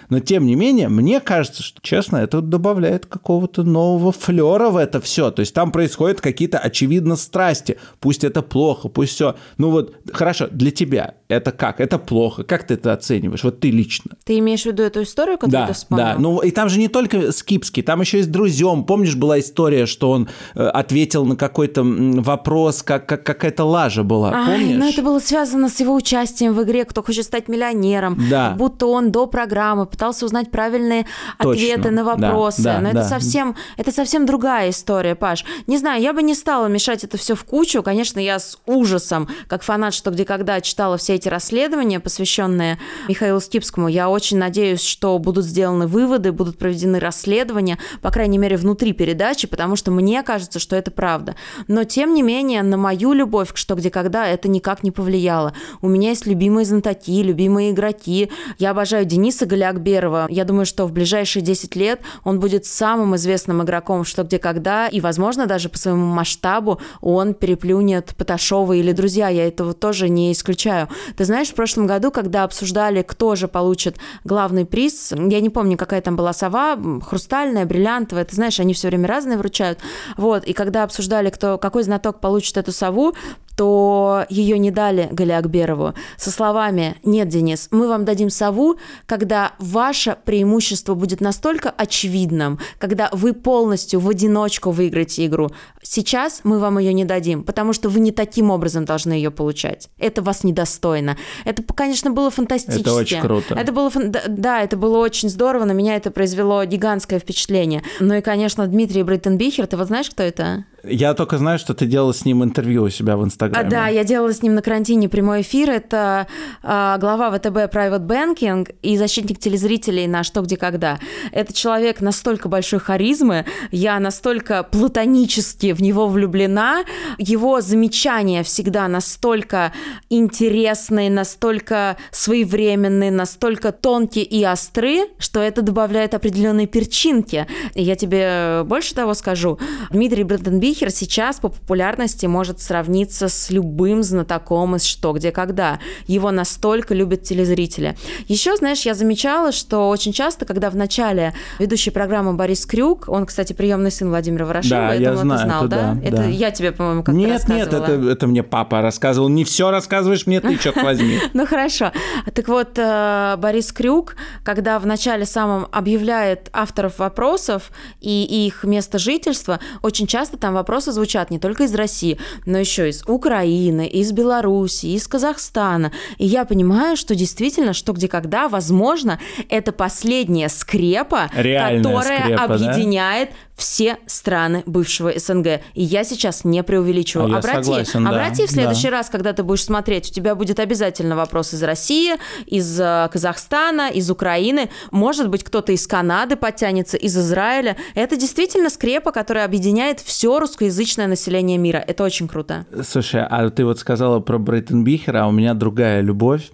[0.10, 5.00] Но тем не менее, мне кажется, что, честно, это добавляет какого-то нового флера в это
[5.00, 5.30] все.
[5.30, 7.78] То есть там происходят какие-то, очевидно, страсти.
[8.00, 9.36] Пусть это плохо, пусть все.
[9.58, 11.80] Ну вот, хорошо, для тебя это как?
[11.80, 12.44] Это плохо.
[12.44, 13.44] Как ты это оцениваешь?
[13.44, 14.12] Вот ты лично.
[14.26, 16.06] Ты имеешь в виду эту историю, которую да, ты вспомнил?
[16.06, 18.84] Да, ну и там же не только Скипский, там еще и с друзьям.
[18.84, 24.34] Помнишь, была история, что он э, ответил на какой-то вопрос, как, как какая-то лажа была,
[24.34, 24.78] Ай, помнишь?
[24.78, 28.20] ну это было связано с его участием в игре «Кто хочет стать миллионером».
[28.28, 28.56] Да.
[28.58, 31.06] Будто он до программы пытался узнать правильные
[31.38, 32.64] Точно, ответы на вопросы.
[32.64, 33.02] да, Но да.
[33.02, 35.46] это совсем, это совсем другая история, Паш.
[35.68, 37.84] Не знаю, я бы не стала мешать это все в кучу.
[37.84, 43.40] Конечно, я с ужасом, как фанат «Что, где, когда» читала все эти расследования, посвященные Михаилу
[43.40, 43.88] Скипскому.
[43.90, 49.48] Я очень надеюсь, что будут сделаны выводы, будут проведены расследования, по крайней мере, внутри передачи,
[49.48, 51.36] потому что мне кажется, что это правда.
[51.68, 55.54] Но, тем не менее, на мою любовь к «Что, где, когда» это никак не повлияло.
[55.82, 58.32] У меня есть любимые знатоки, любимые игроки.
[58.58, 60.28] Я обожаю Дениса Галякберова.
[60.30, 64.88] Я думаю, что в ближайшие 10 лет он будет самым известным игроком «Что, где, когда»,
[64.88, 69.28] и, возможно, даже по своему масштабу он переплюнет Поташова или друзья.
[69.28, 70.88] Я этого тоже не исключаю.
[71.16, 75.78] Ты знаешь, в прошлом году, когда обсуждали, кто же получит главный приз, я не помню,
[75.78, 79.80] какая там была сова, хрустальная, бриллиантовая, ты знаешь, они все время разные вручают.
[80.18, 83.14] Вот, и когда обсуждали, кто, какой знаток получит эту сову,
[83.60, 90.16] то ее не дали Галиакберову со словами «Нет, Денис, мы вам дадим сову, когда ваше
[90.24, 95.50] преимущество будет настолько очевидным, когда вы полностью в одиночку выиграете игру.
[95.84, 99.90] Сейчас мы вам ее не дадим, потому что вы не таким образом должны ее получать.
[99.98, 101.18] Это вас недостойно.
[101.44, 102.80] Это, конечно, было фантастически.
[102.80, 103.56] Это очень круто.
[103.56, 103.92] Это было,
[104.30, 107.84] да, это было очень здорово, на меня это произвело гигантское впечатление.
[108.00, 110.64] Ну и, конечно, Дмитрий Брейтенбихер, ты вот знаешь, кто это?
[110.84, 113.70] Я только знаю, что ты делала с ним интервью у себя в А, Инстаграме.
[113.70, 115.70] да, я делала с ним на карантине прямой эфир.
[115.70, 116.28] Это
[116.64, 121.00] а, глава ВТБ Private Banking и защитник телезрителей на «Что, где, когда».
[121.32, 126.84] Это человек настолько большой харизмы, я настолько платонически в него влюблена.
[127.18, 129.74] Его замечания всегда настолько
[130.10, 137.48] интересные, настолько своевременные, настолько тонкие и остры, что это добавляет определенные перчинки.
[137.74, 139.60] И я тебе больше того скажу.
[139.92, 140.24] Дмитрий
[140.70, 145.80] Бранденбихер сейчас по популярности может сравниться с любым знатоком из «Что, где, когда».
[146.06, 147.98] Его настолько любят телезрители.
[148.28, 153.26] Еще, знаешь, я замечала, что очень часто, когда в начале ведущей программы Борис Крюк, он,
[153.26, 155.94] кстати, приемный сын Владимира Ворошилова, Да, я, я думаю, знаю, ты знал, это да?
[155.94, 156.26] да, Это да.
[156.26, 159.30] я тебе, по-моему, как-то Нет, нет, это, это мне папа рассказывал.
[159.30, 161.20] Не все рассказываешь мне, ты черт возьми.
[161.34, 161.92] Ну хорошо.
[162.34, 169.00] Так вот, э, Борис Крюк, когда в начале самом объявляет авторов вопросов и их место
[169.00, 174.12] жительства, очень часто там вопросы звучат не только из России, но еще из Украины, из
[174.12, 175.92] Беларуси, из Казахстана.
[176.18, 179.20] И я понимаю, что действительно, что где когда, возможно,
[179.50, 183.34] это последняя скрепа, Реальная которая скрепа, да?
[183.60, 185.62] Все страны бывшего СНГ.
[185.74, 187.36] И я сейчас не преувеличиваю.
[187.36, 188.92] А обрати, согласен, да, обрати в следующий да.
[188.92, 192.14] раз, когда ты будешь смотреть, у тебя будет обязательно вопрос из России,
[192.46, 194.70] из э, Казахстана, из Украины.
[194.92, 197.76] Может быть, кто-то из Канады подтянется, из Израиля.
[197.96, 201.84] Это действительно скрепа, которая объединяет все русскоязычное население мира.
[201.86, 202.66] Это очень круто.
[202.84, 206.50] Слушай, а ты вот сказала про Брейтенбихера, а у меня другая любовь,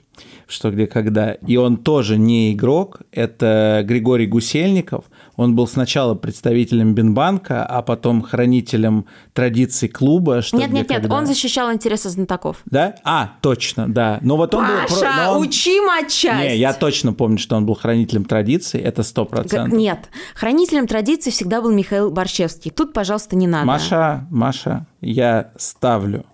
[0.47, 1.33] что где когда.
[1.33, 5.05] И он тоже не игрок, это Григорий Гусельников.
[5.37, 10.41] Он был сначала представителем Бинбанка, а потом хранителем традиций клуба.
[10.41, 11.15] Что нет, нет, нет, когда.
[11.15, 12.61] он защищал интересы знатоков.
[12.65, 12.95] Да?
[13.03, 14.19] А, точно, да.
[14.21, 14.73] Но вот он был...
[14.87, 16.39] Паша, про- но он- учи матчасть!
[16.39, 19.77] Не, я точно помню, что он был хранителем традиций, это сто процентов.
[19.77, 22.71] Нет, хранителем традиций всегда был Михаил Борщевский.
[22.71, 23.65] Тут, пожалуйста, не надо.
[23.65, 26.25] Маша, Маша, я ставлю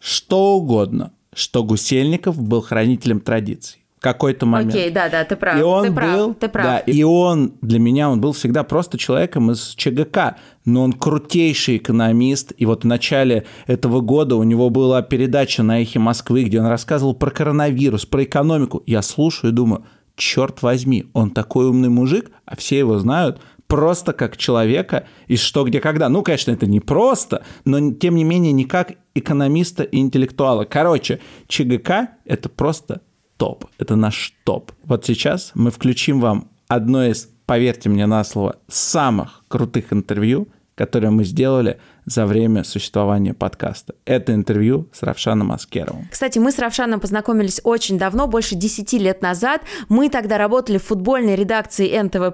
[0.00, 3.84] что угодно, что Гусельников был хранителем традиций.
[4.00, 4.74] Какой-то момент.
[4.74, 5.58] Окей, да, да, ты прав.
[5.58, 6.64] И он ты прав, был, ты прав.
[6.64, 11.78] да, и он для меня он был всегда просто человеком из ЧГК, но он крутейший
[11.78, 12.52] экономист.
[12.56, 16.66] И вот в начале этого года у него была передача на Эхе Москвы, где он
[16.66, 18.82] рассказывал про коронавирус, про экономику.
[18.86, 19.84] Я слушаю и думаю,
[20.16, 25.64] черт возьми, он такой умный мужик, а все его знают просто как человека из «Что,
[25.64, 26.08] где, когда».
[26.08, 30.64] Ну, конечно, это не просто, но тем не менее не как экономиста и интеллектуала.
[30.64, 33.02] Короче, ЧГК– это просто
[33.38, 33.64] топ.
[33.78, 34.72] Это наш топ.
[34.84, 41.10] Вот сейчас мы включим вам одно из, поверьте мне на слово, самых крутых интервью, которые
[41.10, 43.94] мы сделали за время существования подкаста.
[44.04, 46.08] Это интервью с Равшаном Аскеровым.
[46.10, 49.62] Кстати, мы с Равшаном познакомились очень давно, больше 10 лет назад.
[49.88, 52.32] Мы тогда работали в футбольной редакции НТВ+,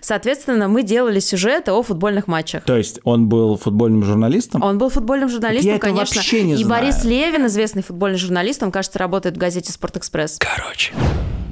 [0.00, 2.64] соответственно, мы делали сюжеты о футбольных матчах.
[2.64, 4.62] То есть он был футбольным журналистом?
[4.62, 6.16] Он был футбольным журналистом, Я конечно.
[6.16, 6.82] вообще не и знаю.
[6.82, 10.38] Борис Левин, известный футбольный журналист, он, кажется, работает в газете «Спортэкспресс».
[10.38, 10.92] Короче.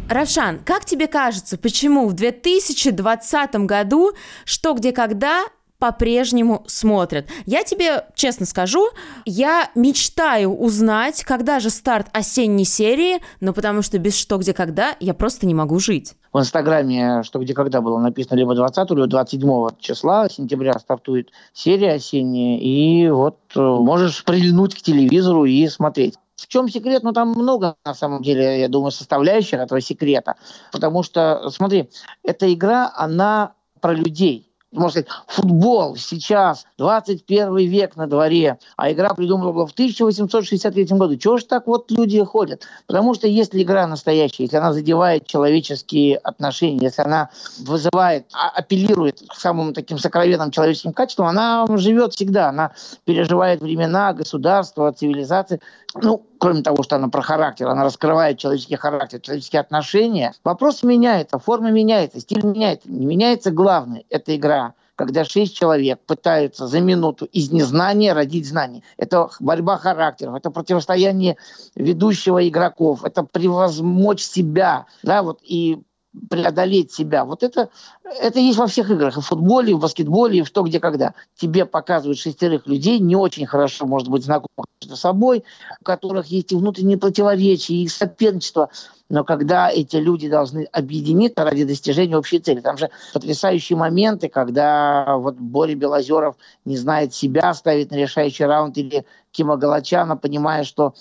[0.09, 4.13] Равшан, как тебе кажется, почему в 2020 году
[4.45, 5.45] «Что, где, когда»
[5.79, 7.27] по-прежнему смотрят.
[7.47, 8.89] Я тебе честно скажу,
[9.25, 14.95] я мечтаю узнать, когда же старт осенней серии, но потому что без «Что, где, когда»
[15.01, 16.15] я просто не могу жить.
[16.33, 21.95] в Инстаграме, что где когда было написано, либо 20 либо 27 числа сентября стартует серия
[21.95, 26.15] осенняя, и вот э, можешь прильнуть к телевизору и смотреть.
[26.37, 27.03] В чем секрет?
[27.03, 30.35] Ну, там много, на самом деле, я думаю, составляющих этого секрета.
[30.73, 31.89] Потому что, смотри,
[32.23, 34.51] эта игра, она про людей.
[34.75, 41.17] Можно сказать, футбол сейчас, 21 век на дворе, а игра придумана была в 1863 году.
[41.17, 42.63] Чего ж так вот люди ходят?
[42.87, 49.23] Потому что если игра настоящая, если она задевает человеческие отношения, если она вызывает, а- апеллирует
[49.29, 52.73] к самым таким сокровенным человеческим качествам, она живет всегда, она
[53.05, 55.61] переживает времена, государства, цивилизации.
[55.95, 60.35] Ну, кроме того, что она про характер, она раскрывает человеческий характер, человеческие отношения.
[60.43, 62.91] Вопрос меняется, форма меняется, стиль меняется.
[62.91, 64.05] Не меняется главное.
[64.11, 68.83] Это игра когда шесть человек пытаются за минуту из незнания родить знания.
[68.97, 71.37] Это борьба характеров, это противостояние
[71.75, 75.83] ведущего игроков, это превозмочь себя, да, вот и
[76.31, 77.25] преодолеть себя.
[77.25, 77.69] Вот это,
[78.05, 79.17] это есть во всех играх.
[79.17, 81.15] И в футболе, и в баскетболе, и в что, где, когда.
[81.37, 85.45] Тебе показывают шестерых людей, не очень хорошо, может быть, знакомых между собой,
[85.81, 88.71] у которых есть и внутренние противоречия, и соперничество.
[89.09, 92.61] Но когда эти люди должны объединиться ради достижения общей цели.
[92.61, 98.79] Там же потрясающие моменты, когда вот Боря Белозеров не знает себя, ставит на решающий раунд,
[98.79, 100.95] или Кима Галачана, понимая, что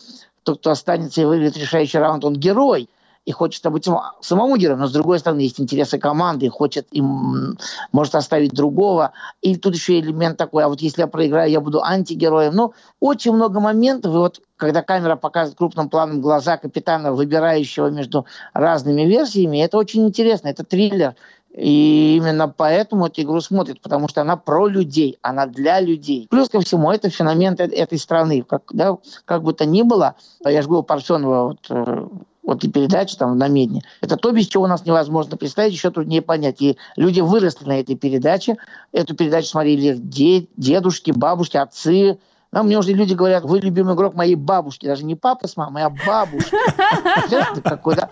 [0.43, 2.89] тот, кто останется и выиграет решающий раунд, он герой
[3.25, 7.57] и хочет быть само- самому героем, но с другой стороны есть интересы команды, хочет им,
[7.91, 9.13] может оставить другого.
[9.41, 12.53] И тут еще элемент такой, а вот если я проиграю, я буду антигероем.
[12.53, 18.25] Ну, очень много моментов, и вот когда камера показывает крупным планом глаза капитана, выбирающего между
[18.53, 21.15] разными версиями, это очень интересно, это триллер.
[21.53, 26.27] И именно поэтому эту игру смотрят, потому что она про людей, она для людей.
[26.29, 28.41] Плюс ко всему, это феномен этой страны.
[28.41, 32.07] Как, да, как бы то ни было, я же говорил, Парфенова вот, э,
[32.43, 33.81] вот и передача там на Медне.
[34.01, 36.61] Это то, без чего у нас невозможно представить, еще труднее понять.
[36.61, 38.57] И люди выросли на этой передаче.
[38.91, 42.19] Эту передачу смотрели их де- дедушки, бабушки, отцы.
[42.51, 44.85] А мне уже люди говорят, вы любимый игрок моей бабушки.
[44.85, 46.55] Даже не папа с мамой, а бабушки.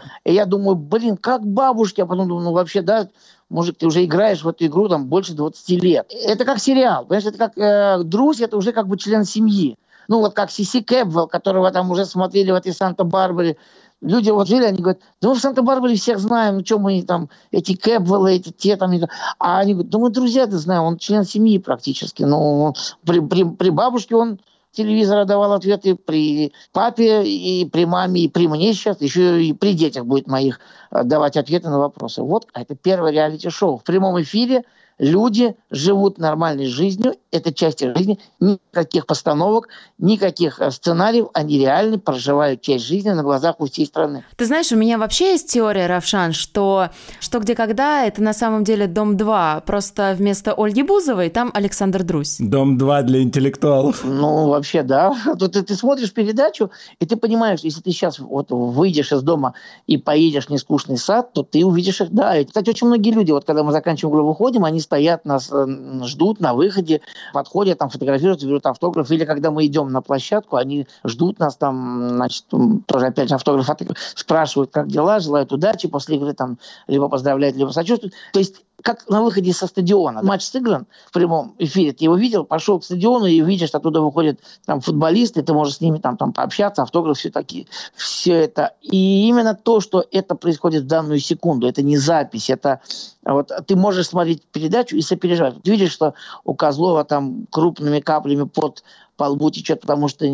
[0.24, 2.02] И я думаю, блин, как бабушки?
[2.02, 3.08] А потом думаю, ну вообще, да,
[3.50, 6.12] мужик, ты уже играешь в эту игру там больше 20 лет.
[6.12, 9.78] Это как сериал, понимаешь, это как э, друзь, это уже как бы член семьи.
[10.08, 13.58] Ну вот как Сиси Кэпвелл, которого там уже смотрели в этой Санта-Барбаре.
[14.02, 17.30] Люди вот жили, они говорят, да мы в Санта-Барбаре всех знаем, ну что мы там,
[17.52, 18.92] эти Кэпвеллы, эти те там.
[19.38, 22.24] А они говорят, да мы друзья-то знаем, он член семьи практически.
[22.24, 22.74] Ну,
[23.06, 24.40] при, при, при бабушке он
[24.72, 29.74] телевизора давал ответы при папе и при маме, и при мне сейчас, еще и при
[29.74, 30.60] детях будет моих
[30.92, 32.24] э, давать ответы на вопросы.
[32.24, 33.78] Вот это первое реалити-шоу.
[33.78, 34.64] В прямом эфире
[35.00, 41.98] люди живут нормальной жизнью, это часть их жизни, никаких постановок, никаких э, сценариев, они реально
[41.98, 44.24] проживают часть жизни на глазах у всей страны.
[44.36, 48.64] Ты знаешь, у меня вообще есть теория, Равшан, что «Что, где, когда»— это на самом
[48.64, 52.38] деле «Дом-2», просто вместо Ольги Бузовой там Александр Друзь.
[52.40, 54.04] Дом 2 для интеллектуалов.
[54.04, 55.16] Ну, вообще, да.
[55.40, 59.54] Тут ты, ты смотришь передачу, и ты понимаешь, если ты сейчас вот выйдешь из дома
[59.88, 62.38] и поедешь в нескучный сад, то ты увидишь их, да.
[62.38, 65.66] И, кстати, очень многие люди, вот когда мы заканчиваем игру, выходим, они стоят, нас э,
[66.06, 67.02] ждут на выходе,
[67.34, 69.10] подходят, там фотографируются, берут автограф.
[69.12, 72.46] Или когда мы идем на площадку, они ждут нас там, значит,
[72.86, 73.68] тоже опять же автограф,
[74.16, 78.14] спрашивают, как дела, желают удачи после игры, там, либо поздравляют, либо сочувствуют.
[78.34, 80.22] То есть как на выходе со стадиона.
[80.24, 84.40] Матч сыгран в прямом эфире, ты его видел, пошел к стадиону и видишь, оттуда выходят
[84.66, 88.74] там футболисты, ты можешь с ними там, там пообщаться, автограф, все такие, все это.
[88.82, 92.82] И именно то, что это происходит в данную секунду, это не запись, это
[93.24, 95.62] вот ты можешь смотреть передачу и сопереживать.
[95.62, 98.84] Ты видишь, что у Козлова там крупными каплями под
[99.22, 100.26] по лбу течет, потому что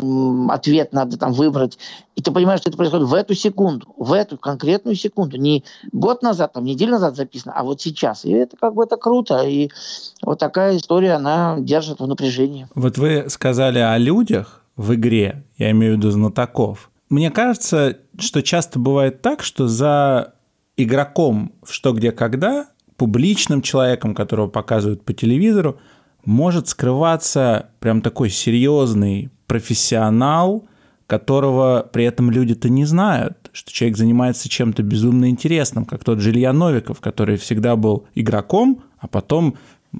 [0.47, 1.77] ответ надо там выбрать.
[2.15, 5.35] И ты понимаешь, что это происходит в эту секунду, в эту конкретную секунду.
[5.35, 8.23] Не год назад, там, неделю назад записано, а вот сейчас.
[8.23, 9.43] И это как бы это круто.
[9.45, 9.71] И
[10.21, 12.69] вот такая история, она держит в напряжении.
[12.75, 16.89] Вот вы сказали о людях в игре, я имею в виду знатоков.
[17.09, 20.33] Мне кажется, что часто бывает так, что за
[20.77, 25.77] игроком в «Что, где, когда» публичным человеком, которого показывают по телевизору,
[26.27, 30.67] может скрываться прям такой серьезный профессионал,
[31.07, 36.31] которого при этом люди-то не знают, что человек занимается чем-то безумно интересным, как тот же
[36.31, 39.55] Илья Новиков, который всегда был игроком, а потом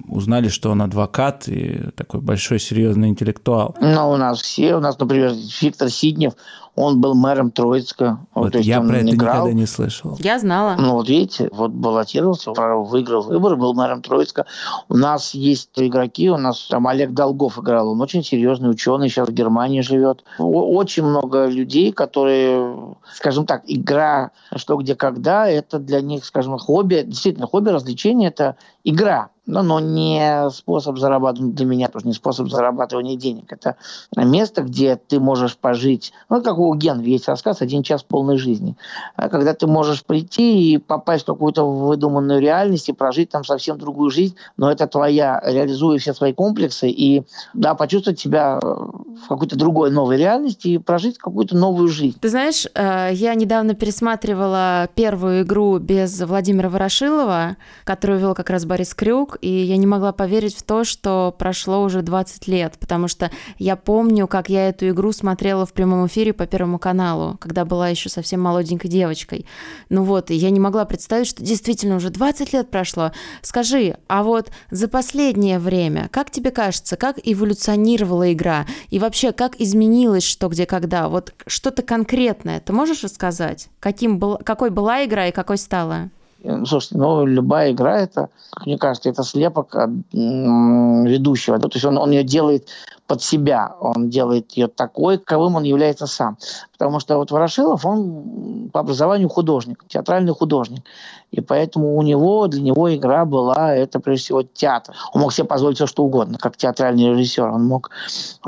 [0.08, 3.76] узнали, что он адвокат и такой большой серьезный интеллектуал.
[3.80, 6.34] Ну, у нас все, у нас, например, Виктор Сиднев,
[6.78, 8.20] он был мэром Троицка.
[8.36, 9.36] Вот то есть я про это играл.
[9.38, 10.16] никогда не слышал.
[10.20, 10.76] Я знала.
[10.78, 14.46] Ну, вот видите, вот баллотировался, выиграл выборы, был мэром Троицка.
[14.88, 19.28] У нас есть игроки, у нас там Олег Долгов играл, он очень серьезный ученый, сейчас
[19.28, 20.24] в Германии живет.
[20.38, 27.04] Очень много людей, которые, скажем так, игра «Что, где, когда»— это для них, скажем, хобби,
[27.08, 32.50] действительно, хобби, развлечение— это игра но, но не способ зарабатывать для меня тоже не способ
[32.50, 33.52] зарабатывания денег.
[33.52, 33.78] Это
[34.16, 36.14] место, где ты можешь пожить.
[36.30, 38.76] Ну, как у Генри есть рассказ «Один час полной жизни».
[39.16, 43.78] А когда ты можешь прийти и попасть в какую-то выдуманную реальность и прожить там совсем
[43.80, 47.24] другую жизнь, но это твоя, реализуя все свои комплексы и
[47.54, 52.18] да, почувствовать себя в какой-то другой новой реальности и прожить какую-то новую жизнь.
[52.20, 58.66] Ты знаешь, э, я недавно пересматривала первую игру без Владимира Ворошилова, которую вел как раз
[58.66, 63.08] Борис Крюк, и я не могла поверить в то, что прошло уже 20 лет, потому
[63.08, 67.66] что я помню, как я эту игру смотрела в прямом эфире по Первому каналу, когда
[67.66, 69.46] была еще совсем молоденькой девочкой.
[69.90, 73.12] Ну вот, и я не могла представить, что действительно уже 20 лет прошло.
[73.42, 78.66] Скажи, а вот за последнее время, как тебе кажется, как эволюционировала игра?
[78.90, 81.10] И вообще, как изменилось что, где, когда?
[81.10, 83.70] Вот что-то конкретное ты можешь рассказать?
[83.80, 86.10] Каким был, какой была игра и какой стала?
[86.48, 88.30] Ну, слушайте, ну, любая игра, это,
[88.66, 89.76] мне кажется, это слепок
[90.12, 91.60] ведущего.
[91.60, 92.70] То есть он, он ее делает
[93.08, 96.38] под себя, он делает ее такой, каковым он является сам.
[96.74, 100.84] Потому что вот Ворошилов, он по образованию художник, театральный художник.
[101.32, 104.96] И поэтому у него, для него игра была, это прежде всего театр.
[105.14, 107.48] Он мог себе позволить все, что угодно, как театральный режиссер.
[107.48, 107.90] Он мог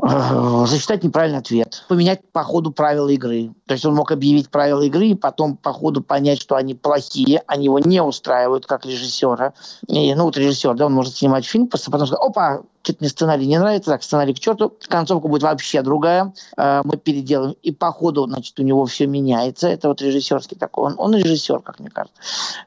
[0.02, 3.52] э, зачитать неправильный ответ, поменять по ходу правила игры.
[3.66, 7.44] То есть он мог объявить правила игры и потом по ходу понять, что они плохие,
[7.48, 9.54] они его не устраивают как режиссера.
[9.88, 13.10] И, ну вот режиссер, да, он может снимать фильм, просто потом сказать, опа, что-то мне
[13.10, 17.56] сценарий не нравится, так, сценарий к черту, концовка будет вообще другая, э, мы переделаем.
[17.62, 19.68] И по ходу, значит, у него все меняется.
[19.68, 22.18] Это вот режиссерский такой, он, он режиссер, как мне кажется.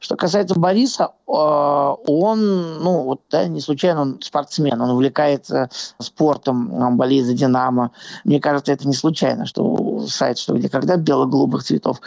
[0.01, 6.73] Что касается Бориса, э, он, ну, вот, да, не случайно он спортсмен, он увлекается спортом,
[6.75, 7.91] он болеет за «Динамо».
[8.25, 12.01] Мне кажется, это не случайно, что сайт «Что, где, когда» бело-голубых цветов.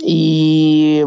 [0.00, 1.06] И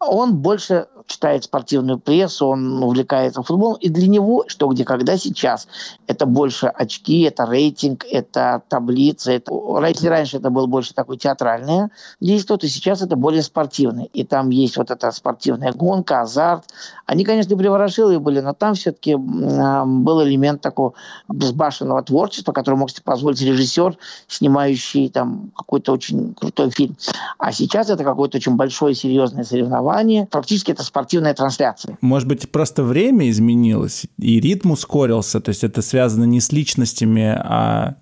[0.00, 5.66] он больше читает спортивную прессу, он увлекается футболом, и для него что, где, когда сейчас,
[6.06, 9.32] это больше очки, это рейтинг, это таблицы.
[9.32, 9.52] Это...
[9.88, 11.90] Если раньше это было больше такое театральное
[12.20, 14.04] действие, то сейчас это более спортивное.
[14.12, 16.64] И там есть вот эта спортивная гонка, азарт.
[17.06, 20.92] Они, конечно, приворошилые были, но там все-таки был элемент такого
[21.28, 23.96] безбашенного творчества, который мог себе позволить режиссер,
[24.26, 26.96] снимающий там какой-то очень крутой фильм.
[27.38, 30.26] А сейчас это какое-то очень большое серьезное соревнование.
[30.26, 31.96] Практически это спортивное спортивная трансляция.
[32.00, 37.38] Может быть, просто время изменилось и ритм ускорился, то есть это связано не с личностями,
[37.38, 37.94] а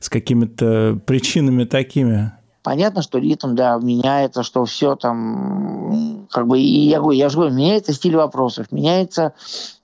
[0.00, 2.32] с какими-то причинами такими.
[2.62, 7.36] Понятно, что ритм, да, меняется, что все там, как бы, и я говорю, я же
[7.36, 9.32] говорю, меняется стиль вопросов, меняется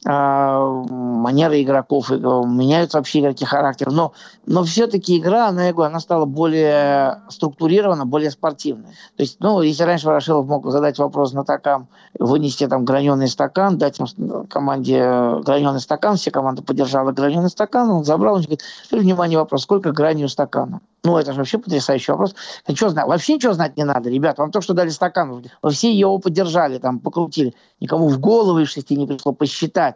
[0.04, 4.12] э, манера игроков, меняются вообще игроки характер, но,
[4.46, 8.90] но все-таки игра, она, я говорю, она стала более структурирована, более спортивной.
[9.16, 11.88] То есть, ну, если раньше Ворошилов мог задать вопрос на такам,
[12.18, 14.00] вынести там граненый стакан, дать
[14.48, 15.00] команде
[15.44, 20.24] граненый стакан, все команды поддержала граненый стакан, он забрал, он говорит, внимание, вопрос, сколько граней
[20.24, 20.80] у стакана?
[21.02, 22.34] Ну, это же вообще потрясающий вопрос.
[22.68, 23.06] Ничего знать?
[23.06, 24.38] Вообще ничего знать не надо, ребят.
[24.38, 25.42] Вам только что дали стакан.
[25.62, 27.54] Вы все его поддержали, там, покрутили.
[27.80, 29.89] Никому в голову из шести не пришло посчитать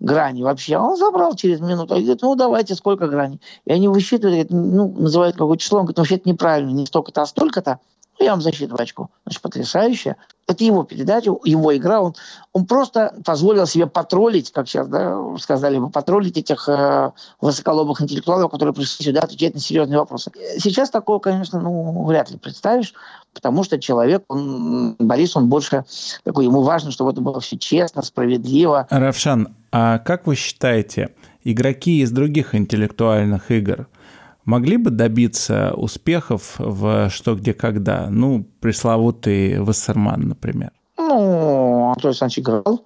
[0.00, 0.76] грани вообще.
[0.76, 1.94] А он забрал через минуту.
[1.94, 3.40] И говорит, ну, давайте, сколько граней.
[3.66, 5.78] И они высчитывают, ну, называют какое число.
[5.78, 6.70] Он говорит, ну, вообще это неправильно.
[6.70, 7.78] Не столько-то, а столько-то.
[8.20, 9.08] Я вам засчитываю очко.
[9.24, 10.16] Значит, потрясающе.
[10.46, 12.02] Это его передача, его игра.
[12.02, 12.14] Он,
[12.52, 18.50] он просто позволил себе потроллить, как сейчас да, сказали бы, потроллить этих э, высоколобых интеллектуалов,
[18.50, 20.30] которые пришли сюда отвечать на серьезные вопросы.
[20.58, 22.92] Сейчас такого, конечно, ну, вряд ли представишь,
[23.32, 25.84] потому что человек, он, Борис, он больше
[26.22, 28.86] такой, ему важно, чтобы это было все честно, справедливо.
[28.90, 33.88] Равшан, а как вы считаете, игроки из других интеллектуальных игр–
[34.44, 38.08] могли бы добиться успехов в «Что, где, когда»?
[38.10, 40.72] Ну, пресловутый Вассерман, например.
[40.98, 42.84] Ну, Анатолий Александрович играл.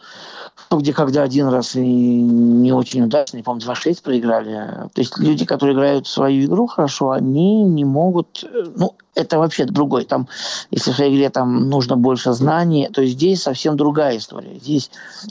[0.56, 3.36] «Что, где, когда» один раз и не очень удачно.
[3.36, 4.88] Не помню, 2-6 проиграли.
[4.94, 8.44] То есть люди, которые играют свою игру хорошо, они не могут...
[8.76, 10.04] Ну, это вообще другой.
[10.04, 10.28] Там,
[10.70, 14.58] если в своей игре там нужно больше знаний, то здесь совсем другая история.
[14.58, 14.90] Здесь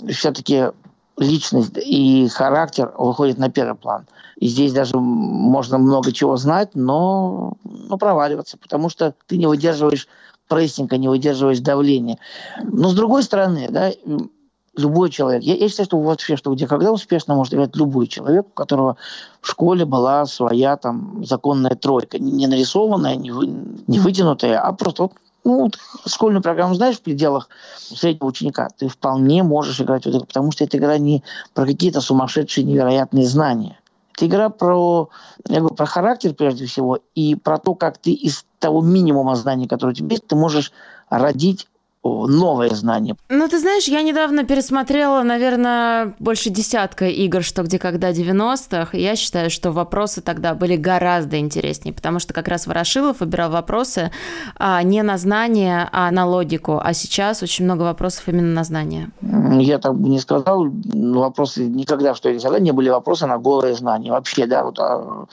[0.10, 0.68] все-таки
[1.18, 4.06] личность и характер выходит на первый план.
[4.38, 10.08] И здесь даже можно много чего знать, но, но проваливаться, потому что ты не выдерживаешь
[10.48, 12.18] прессинга, не выдерживаешь давления.
[12.64, 13.92] Но с другой стороны, да,
[14.76, 15.44] любой человек.
[15.44, 18.98] Я, я считаю, что вообще, что где когда успешно может играть любой человек, у которого
[19.42, 22.18] в школе была своя там законная тройка.
[22.18, 23.48] Не нарисованная, не, вы,
[23.88, 25.14] не вытянутая, а просто вот
[25.44, 25.70] ну,
[26.06, 30.52] школьную программу знаешь в пределах среднего ученика, ты вполне можешь играть в эту игру, потому
[30.52, 31.24] что эта игра не
[31.54, 33.80] про какие-то сумасшедшие невероятные знания.
[34.16, 35.10] Это игра про,
[35.48, 39.68] я говорю, про характер прежде всего и про то, как ты из того минимума знаний,
[39.68, 40.72] который у тебя есть, ты можешь
[41.10, 41.68] родить
[42.04, 43.16] новое знание.
[43.30, 49.02] Ну, ты знаешь, я недавно пересмотрела, наверное, больше десятка игр «Что, где, когда» 90-х, и
[49.02, 54.12] я считаю, что вопросы тогда были гораздо интереснее, потому что как раз Ворошилов выбирал вопросы
[54.58, 59.12] а, не на знание, а на логику, а сейчас очень много вопросов именно на знание.
[59.22, 64.12] Я так бы не сказал, вопросы никогда, что никогда не были вопросы на голое знание.
[64.12, 65.26] Вообще, да, вот а,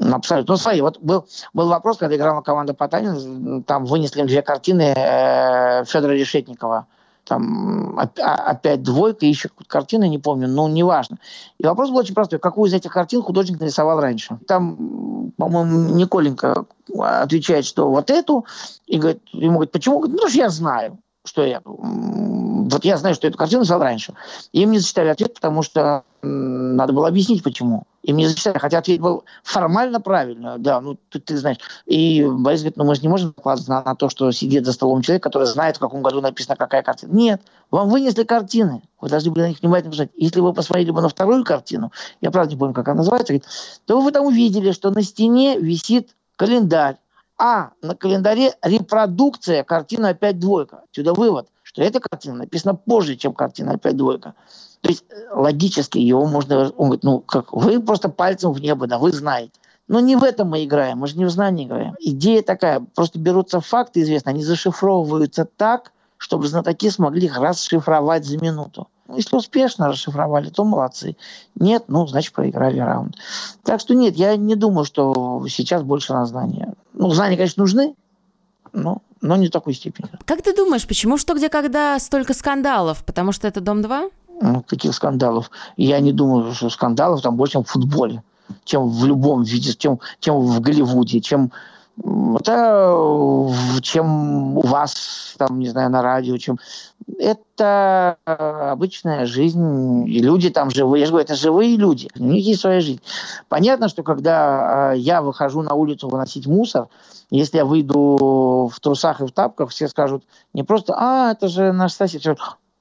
[0.00, 0.54] абсолютно.
[0.54, 5.84] Ну, смотри, вот был, был вопрос, когда играла команда Потанин, там вынесли две картины э,
[5.84, 6.86] Федора Федора Решетникова.
[7.24, 11.18] Там опять двойка, еще картины, не помню, но неважно.
[11.58, 12.38] И вопрос был очень простой.
[12.38, 14.38] Какую из этих картин художник нарисовал раньше?
[14.46, 18.46] Там, по-моему, Николенко отвечает, что вот эту,
[18.86, 19.98] и говорит, ему говорит, почему?
[19.98, 21.62] Говорит, ну, что я знаю, что эту.
[21.66, 24.14] Вот я знаю, что эту картину нарисовал раньше.
[24.52, 27.84] И им не зачитали ответ, потому что надо было объяснить, почему.
[28.06, 31.58] И мне зачитали, хотя ответ был формально правильно, да, ну ты, ты знаешь.
[31.86, 34.72] И Борис говорит, ну мы же не можем покладываться на, на то, что сидит за
[34.72, 37.12] столом человек, который знает, в каком году написана какая картина.
[37.12, 37.42] Нет,
[37.72, 40.22] вам вынесли картины, вы должны были на них внимательно посмотреть.
[40.22, 41.90] Если вы посмотрели бы на вторую картину,
[42.20, 43.48] я правда не помню, как она называется, говорит,
[43.86, 46.98] то вы там увидели, что на стене висит календарь,
[47.38, 50.82] а на календаре репродукция картины «Опять двойка».
[50.88, 54.34] Отсюда вывод, что эта картина написана позже, чем картина «Опять двойка».
[54.86, 56.70] То есть э, логически его можно...
[56.76, 59.50] Он говорит, ну, как вы просто пальцем в небо, да, вы знаете.
[59.88, 61.94] Но не в этом мы играем, мы же не в знании играем.
[61.98, 68.38] Идея такая, просто берутся факты известные, они зашифровываются так, чтобы знатоки смогли их расшифровать за
[68.38, 68.86] минуту.
[69.08, 71.16] Ну, если успешно расшифровали, то молодцы.
[71.56, 73.16] Нет, ну, значит, проиграли раунд.
[73.64, 76.74] Так что нет, я не думаю, что сейчас больше на знания.
[76.92, 77.96] Ну, знания, конечно, нужны,
[78.72, 80.08] но, но не в такой степени.
[80.24, 83.04] Как ты думаешь, почему «Что, где, когда» столько скандалов?
[83.04, 84.12] Потому что это «Дом-2»?
[84.68, 85.50] Таких скандалов.
[85.76, 88.22] Я не думаю, что скандалов там больше, чем в футболе,
[88.64, 91.50] чем в любом виде, чем, чем в Голливуде, чем
[92.04, 92.94] это
[93.80, 96.58] чем у вас, там, не знаю, на радио, чем
[97.18, 102.44] это обычная жизнь, и люди там живые, я же говорю, это живые люди, у них
[102.44, 103.00] есть своя жизнь.
[103.48, 106.88] Понятно, что когда э, я выхожу на улицу выносить мусор,
[107.30, 111.72] если я выйду в трусах и в тапках, все скажут не просто, а, это же
[111.72, 112.22] наш сосед,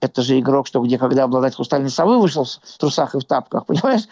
[0.05, 3.65] это же игрок, что где, когда обладать хрустальной совы вышел в трусах и в тапках,
[3.67, 4.07] понимаешь?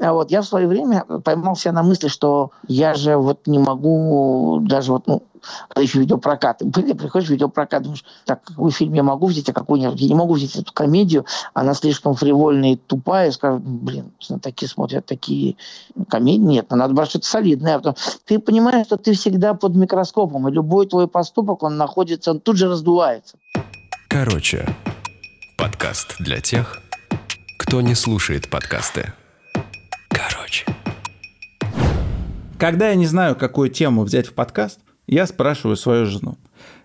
[0.00, 3.58] А вот я в свое время поймал себя на мысли, что я же вот не
[3.58, 5.22] могу даже вот, ну,
[5.68, 9.52] когда еще видеопрокаты были, приходишь в видеопрокат, думаешь, так, какой фильм я могу взять, а
[9.52, 9.94] какой нет.
[9.96, 11.24] Я не могу взять эту комедию,
[11.54, 15.56] она слишком фривольная и тупая, скажут, блин, такие смотрят такие
[16.08, 16.36] комедии.
[16.36, 17.80] Нет, надо брать что-то солидное.
[17.82, 17.94] А
[18.24, 22.56] ты понимаешь, что ты всегда под микроскопом, и любой твой поступок, он находится, он тут
[22.56, 23.36] же раздувается.
[24.08, 24.66] Короче,
[25.56, 26.82] Подкаст для тех,
[27.56, 29.14] кто не слушает подкасты.
[30.08, 30.66] Короче.
[32.58, 36.36] Когда я не знаю, какую тему взять в подкаст, я спрашиваю свою жену.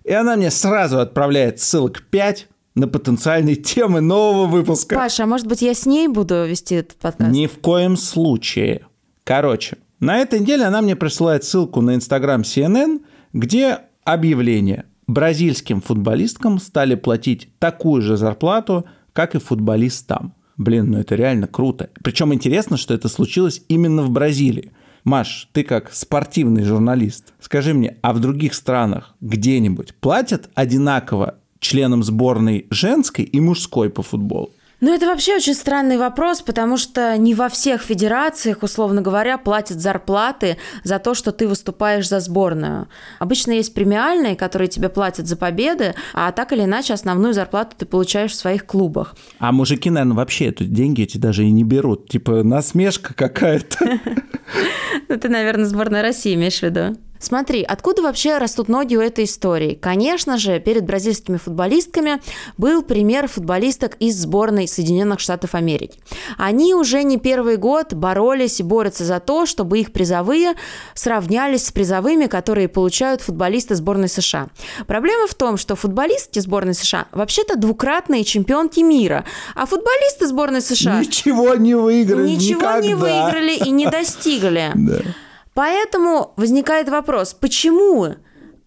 [0.06, 4.96] И она мне сразу отправляет ссылок 5 на потенциальные темы нового выпуска.
[4.96, 7.30] Паша, а может быть я с ней буду вести этот подкаст?
[7.30, 8.88] Ни в коем случае.
[9.26, 13.02] Короче, на этой неделе она мне присылает ссылку на Инстаграм CNN,
[13.34, 20.34] где объявление бразильским футболисткам стали платить такую же зарплату, как и футболистам.
[20.57, 21.89] Блин, ну это реально круто.
[22.03, 24.72] Причем интересно, что это случилось именно в Бразилии.
[25.03, 32.03] Маш, ты как спортивный журналист, скажи мне, а в других странах где-нибудь платят одинаково членам
[32.03, 34.51] сборной женской и мужской по футболу?
[34.82, 39.80] Ну, это вообще очень странный вопрос, потому что не во всех федерациях, условно говоря, платят
[39.80, 42.88] зарплаты за то, что ты выступаешь за сборную.
[43.20, 47.86] Обычно есть премиальные, которые тебе платят за победы, а так или иначе основную зарплату ты
[47.86, 49.16] получаешь в своих клубах.
[49.38, 52.10] А мужики, наверное, вообще эти деньги эти даже и не берут.
[52.10, 53.78] Типа насмешка какая-то.
[55.08, 56.98] Ну, ты, наверное, сборная России имеешь в виду.
[57.22, 59.76] Смотри, откуда вообще растут ноги у этой истории?
[59.76, 62.20] Конечно же, перед бразильскими футболистками
[62.58, 66.00] был пример футболисток из сборной Соединенных Штатов Америки.
[66.38, 70.56] Они уже не первый год боролись и борются за то, чтобы их призовые
[70.96, 74.48] сравнялись с призовыми, которые получают футболисты сборной США.
[74.88, 81.00] Проблема в том, что футболистки сборной США вообще-то двукратные чемпионки мира, а футболисты сборной США
[81.02, 82.82] Ничего не выиграли ничего никогда.
[82.88, 84.72] не выиграли и не достигли.
[85.54, 88.16] Поэтому возникает вопрос, почему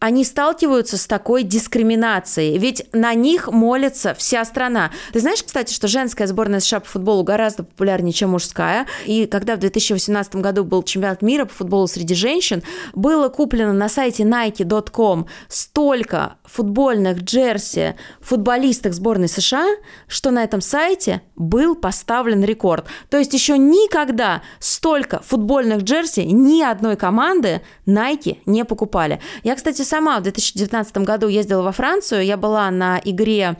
[0.04, 4.90] они сталкиваются с такой дискриминацией, ведь на них молится вся страна.
[5.14, 9.56] Ты знаешь, кстати, что женская сборная США по футболу гораздо популярнее, чем мужская, и когда
[9.56, 15.26] в 2018 году был чемпионат мира по футболу среди женщин, было куплено на сайте nike.com
[15.48, 19.68] столько футбольных джерси футболисток сборной США,
[20.06, 22.84] что на этом сайте был поставлен рекорд.
[23.08, 29.20] То есть еще никогда столько футбольных джерси ни одной команды Nike не покупали.
[29.44, 33.56] Я, кстати, сама в 2019 году ездила во Францию, я была на игре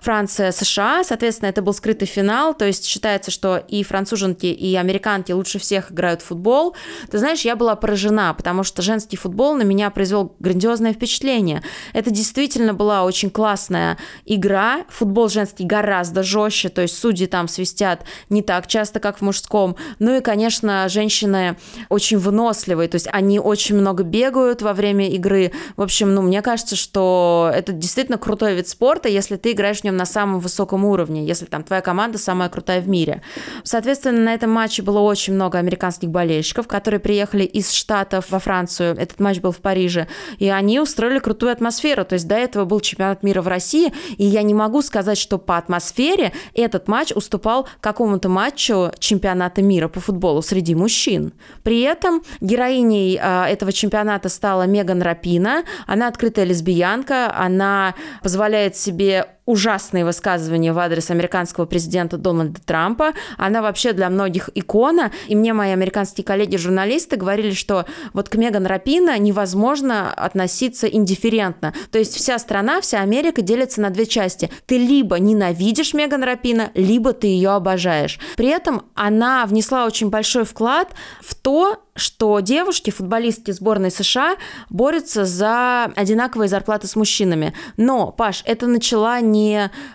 [0.00, 5.60] Франция-США, соответственно, это был скрытый финал, то есть считается, что и француженки, и американки лучше
[5.60, 6.74] всех играют в футбол.
[7.08, 11.62] Ты знаешь, я была поражена, потому что женский футбол на меня произвел грандиозное впечатление.
[11.92, 18.04] Это действительно была очень классная игра, футбол женский гораздо жестче, то есть судьи там свистят
[18.28, 19.76] не так часто, как в мужском.
[20.00, 21.56] Ну и, конечно, женщины
[21.90, 26.42] очень выносливые, то есть они очень много бегают во время игры, в общем, ну, мне
[26.42, 30.84] кажется, что это действительно крутой вид спорта, если ты играешь в нем на самом высоком
[30.84, 33.22] уровне, если там твоя команда самая крутая в мире.
[33.64, 38.96] Соответственно, на этом матче было очень много американских болельщиков, которые приехали из Штатов во Францию.
[38.96, 40.08] Этот матч был в Париже.
[40.38, 42.04] И они устроили крутую атмосферу.
[42.04, 45.38] То есть до этого был чемпионат мира в России, и я не могу сказать, что
[45.38, 51.32] по атмосфере этот матч уступал какому-то матчу чемпионата мира по футболу среди мужчин.
[51.62, 55.55] При этом героиней а, этого чемпионата стала Меган Рапина.
[55.86, 63.12] Она открытая лесбиянка, она позволяет себе ужасные высказывания в адрес американского президента Дональда Трампа.
[63.38, 65.12] Она вообще для многих икона.
[65.28, 71.72] И мне мои американские коллеги-журналисты говорили, что вот к Меган Рапина невозможно относиться индифферентно.
[71.90, 74.50] То есть вся страна, вся Америка делится на две части.
[74.66, 78.18] Ты либо ненавидишь Меган Рапина, либо ты ее обожаешь.
[78.36, 80.88] При этом она внесла очень большой вклад
[81.20, 84.36] в то, что девушки, футболистки сборной США,
[84.68, 87.54] борются за одинаковые зарплаты с мужчинами.
[87.76, 89.35] Но, Паш, это начала не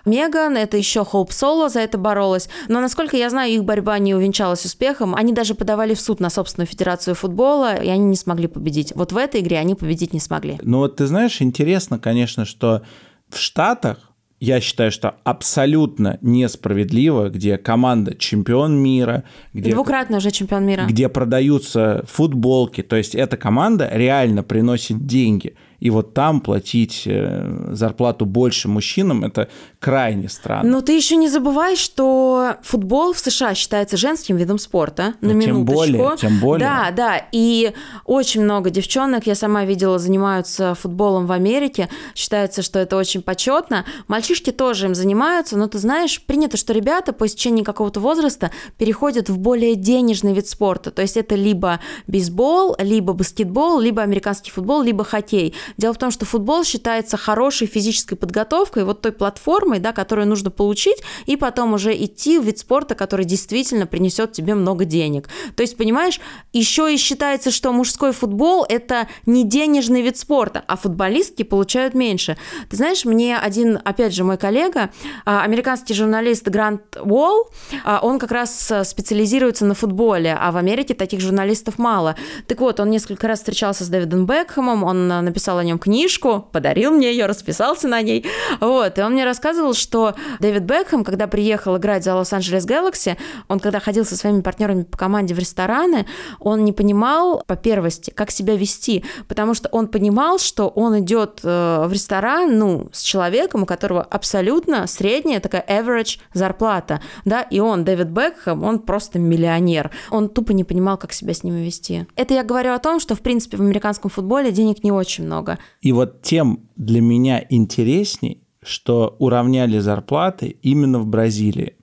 [0.06, 2.50] Меган, это еще Хоуп Соло за это боролась.
[2.68, 5.16] Но, насколько я знаю, их борьба не увенчалась успехом.
[5.16, 8.94] Они даже подавали в суд на собственную федерацию футбола, и они не смогли победить.
[8.96, 10.60] Вот в этой игре они победить не смогли.
[10.62, 12.84] Ну вот ты знаешь, интересно, конечно, что
[13.30, 14.12] в Штатах
[14.42, 19.24] я считаю, что абсолютно несправедливо, где команда чемпион мира,
[19.54, 20.86] где, Двукратный уже чемпион мира.
[20.88, 25.56] где продаются футболки, то есть эта команда реально приносит деньги.
[25.82, 30.70] И вот там платить э, зарплату больше мужчинам это крайне странно.
[30.70, 35.16] Но ты еще не забывай, что футбол в США считается женским видом спорта.
[35.22, 35.74] На Ну, тем минуточку.
[35.74, 36.68] более, тем более.
[36.68, 37.28] Да, да.
[37.32, 37.74] И
[38.06, 41.90] очень много девчонок, я сама видела, занимаются футболом в Америке.
[42.14, 43.84] Считается, что это очень почетно.
[44.08, 49.30] Мальчишки тоже им занимаются, но ты знаешь, принято, что ребята по истечении какого-то возраста переходят
[49.30, 50.92] в более денежный вид спорта.
[50.92, 55.56] То есть это либо бейсбол, либо баскетбол, либо американский футбол, либо хоккей.
[55.78, 60.52] Дело в том, что футбол считается хорошей физической подготовкой, вот той платформой, да, которую нужно
[60.52, 65.30] получить, и потом уже идти в вид спорта, который действительно принесет тебе много денег.
[65.56, 66.20] То есть, понимаешь,
[66.54, 72.38] еще и считается, что мужской футбол– это не денежный вид спорта, а футболистки получают меньше.
[72.70, 74.90] Ты знаешь, мне один, опять же, мой коллега,
[75.26, 77.50] а, американский журналист Грант Уолл,
[77.86, 82.16] а, он как раз а, специализируется на футболе, а в Америке таких журналистов мало.
[82.48, 86.48] Так вот, он несколько раз встречался с Дэвидом Бекхэмом, он а, написал о нем книжку,
[86.52, 88.26] подарил мне ее, расписался на ней.
[88.60, 93.60] Вот, и он мне рассказывал, что Дэвид Бекхэм, когда приехал играть за Лос-Анджелес Galaxy, он
[93.60, 96.06] когда ходил со своими партнерами по команде в рестораны,
[96.40, 101.42] он не понимал, по первости, как себя вести, потому что он понимал, что он идет
[101.44, 107.60] э, в ресторан, ну, с человеком, у которого абсолютно средняя такая average зарплата, да, и
[107.60, 109.92] он, Дэвид Бекхэм, он просто миллионер.
[110.10, 112.08] Он тупо не понимал, как себя с ними вести.
[112.16, 115.51] Это я говорю о том, что, в принципе, в американском футболе денег не очень много.
[115.82, 121.76] И вот тем для меня интересней, что уравняли зарплаты именно в Бразилии.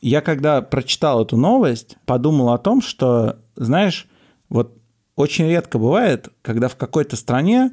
[0.00, 4.08] Я когда прочитал эту новость, подумал о том, что, знаешь,
[4.48, 4.76] вот
[5.14, 7.72] очень редко бывает, когда в какой-то стране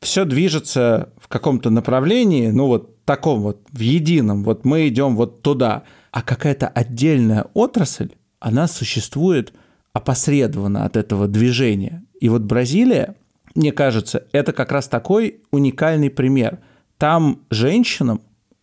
[0.00, 5.42] все движется в каком-то направлении, ну вот таком вот, в едином, вот мы идем вот
[5.42, 8.10] туда, а какая-то отдельная отрасль,
[8.40, 9.52] она существует
[9.92, 12.04] опосредованно от этого движения.
[12.20, 13.16] И вот Бразилия,
[13.56, 16.58] мне кажется, это как раз такой уникальный пример.
[16.98, 18.20] Там женщинам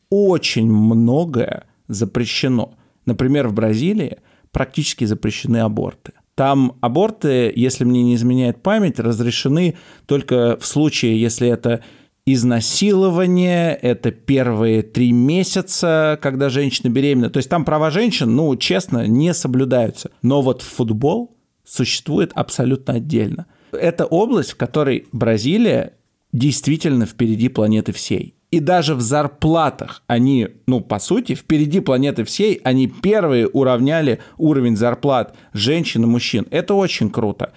[0.10, 2.76] очень многое запрещено.
[3.06, 4.20] Например, в Бразилии
[4.52, 6.14] практически запрещены аборты.
[6.36, 9.76] Там аборты, если мне не изменяет память, разрешены
[10.06, 11.84] только в случае, если это
[12.26, 17.30] изнасилование, это первые три месяца, когда женщина беременна.
[17.30, 20.12] То есть там права женщин, ну, честно, не соблюдаются.
[20.22, 21.36] Но вот футбол
[21.66, 23.46] существует абсолютно отдельно.
[23.74, 25.94] Это область, в которой Бразилия
[26.32, 28.36] действительно впереди планеты всей.
[28.52, 34.78] И даже в зарплатах они, ну, по сути, впереди планеты всей, они первые уравняли уровень
[34.78, 36.46] зарплат женщин и мужчин.
[36.52, 37.54] Это очень круто.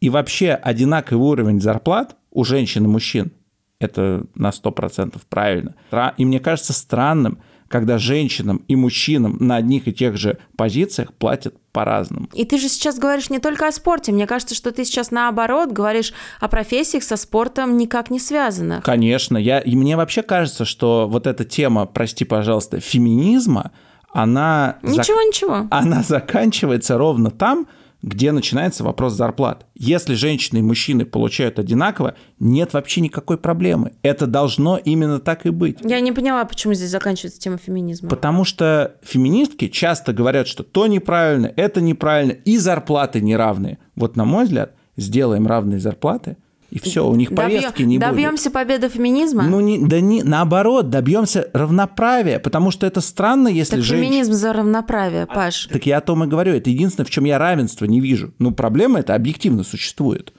[0.00, 3.32] И вообще одинаковый уровень зарплат у женщин и мужчин
[3.78, 5.74] это на 100% правильно.
[6.16, 7.38] И мне кажется странным,
[7.68, 12.28] когда женщинам и мужчинам на одних и тех же позициях платят по-разному.
[12.32, 14.12] И ты же сейчас говоришь не только о спорте.
[14.12, 18.84] Мне кажется, что ты сейчас наоборот говоришь о профессиях со спортом никак не связанных.
[18.84, 19.36] Конечно.
[19.36, 23.72] Я, и мне вообще кажется, что вот эта тема, прости, пожалуйста, феминизма,
[24.12, 24.78] она...
[24.82, 25.26] Ничего, зак...
[25.26, 25.66] ничего.
[25.70, 27.66] Она заканчивается ровно там,
[28.06, 29.66] где начинается вопрос зарплат.
[29.74, 33.92] Если женщины и мужчины получают одинаково, нет вообще никакой проблемы.
[34.02, 35.78] Это должно именно так и быть.
[35.82, 38.08] Я не поняла, почему здесь заканчивается тема феминизма.
[38.08, 43.78] Потому что феминистки часто говорят, что то неправильно, это неправильно, и зарплаты неравные.
[43.96, 46.36] Вот на мой взгляд, сделаем равные зарплаты–
[46.70, 48.08] и все, у них повестки Добьем, не будет.
[48.08, 49.44] Добьемся победы феминизма?
[49.44, 54.08] Ну, не, да не, наоборот, добьемся равноправия, потому что это странно, если так женщина...
[54.08, 55.66] феминизм за равноправие, Паш.
[55.66, 58.32] Так я о том и говорю, это единственное, в чем я равенство не вижу.
[58.38, 60.32] Ну, проблема это объективно существует.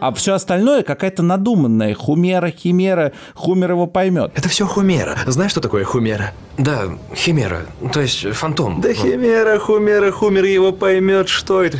[0.00, 4.32] А все остальное какая-то надуманная хумера, химера, Хумер его поймет.
[4.34, 5.16] Это все хумера.
[5.26, 6.32] Знаешь, что такое хумера?
[6.58, 8.80] Да, химера, то есть фантом.
[8.80, 11.78] Да химера, хумера, хумер его поймет, что это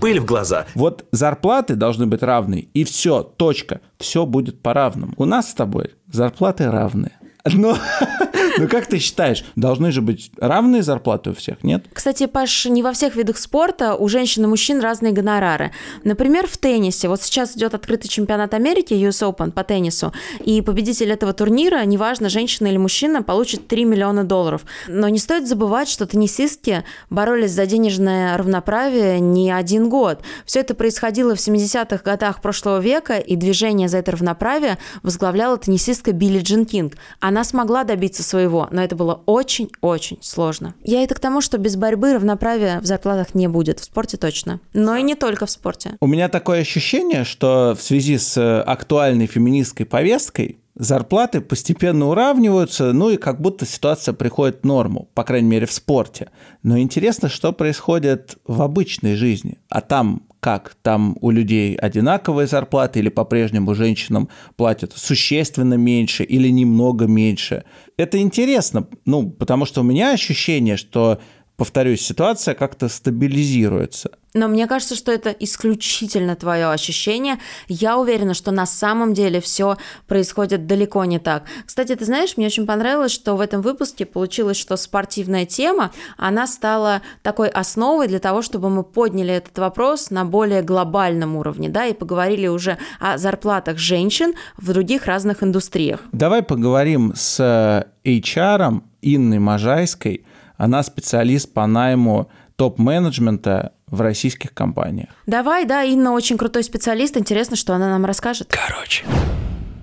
[0.00, 0.66] пыль в глаза.
[0.74, 3.80] Вот зарплаты должны быть равны, и все, точка.
[3.98, 5.14] Все будет по-равному.
[5.16, 7.17] У нас с тобой зарплаты равные.
[7.44, 7.78] Но,
[8.58, 11.86] ну как ты считаешь, должны же быть равные зарплаты у всех, нет?
[11.92, 15.72] Кстати, Паш, не во всех видах спорта у женщин и мужчин разные гонорары.
[16.04, 17.08] Например, в теннисе.
[17.08, 22.28] Вот сейчас идет открытый чемпионат Америки, US Open по теннису, и победитель этого турнира, неважно,
[22.28, 24.62] женщина или мужчина, получит 3 миллиона долларов.
[24.88, 30.20] Но не стоит забывать, что теннисистки боролись за денежное равноправие не один год.
[30.44, 36.12] Все это происходило в 70-х годах прошлого века, и движение за это равноправие возглавляла теннисистка
[36.12, 36.94] Билли Джин Кинг.
[37.28, 40.74] Она смогла добиться своего, но это было очень-очень сложно.
[40.82, 43.80] Я это к тому, что без борьбы равноправия в зарплатах не будет.
[43.80, 44.60] В спорте точно.
[44.72, 45.98] Но и не только в спорте.
[46.00, 52.92] У меня такое ощущение, что в связи с э, актуальной феминистской повесткой зарплаты постепенно уравниваются,
[52.92, 56.30] ну и как будто ситуация приходит в норму, по крайней мере в спорте.
[56.62, 59.58] Но интересно, что происходит в обычной жизни.
[59.68, 66.48] А там как там у людей одинаковые зарплаты или по-прежнему женщинам платят существенно меньше или
[66.48, 67.64] немного меньше.
[67.96, 71.20] Это интересно, ну, потому что у меня ощущение, что
[71.58, 74.12] повторюсь, ситуация как-то стабилизируется.
[74.32, 77.38] Но мне кажется, что это исключительно твое ощущение.
[77.66, 81.44] Я уверена, что на самом деле все происходит далеко не так.
[81.66, 86.46] Кстати, ты знаешь, мне очень понравилось, что в этом выпуске получилось, что спортивная тема, она
[86.46, 91.86] стала такой основой для того, чтобы мы подняли этот вопрос на более глобальном уровне, да,
[91.86, 96.00] и поговорили уже о зарплатах женщин в других разных индустриях.
[96.12, 100.24] Давай поговорим с HR Инной Можайской,
[100.58, 105.08] она специалист по найму топ-менеджмента в российских компаниях.
[105.26, 108.48] Давай, да, Инна очень крутой специалист, интересно, что она нам расскажет.
[108.50, 109.06] Короче.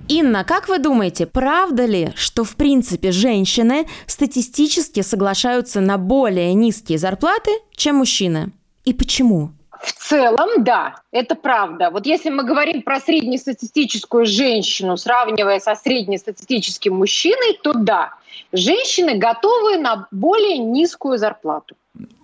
[0.08, 7.00] Инна, как вы думаете, правда ли, что в принципе женщины статистически соглашаются на более низкие
[7.00, 8.52] зарплаты, чем мужчины?
[8.84, 9.52] И почему?
[9.82, 11.90] В целом, да, это правда.
[11.92, 18.14] Вот если мы говорим про среднестатистическую женщину, сравнивая со среднестатистическим мужчиной, то да,
[18.52, 21.76] женщины готовы на более низкую зарплату.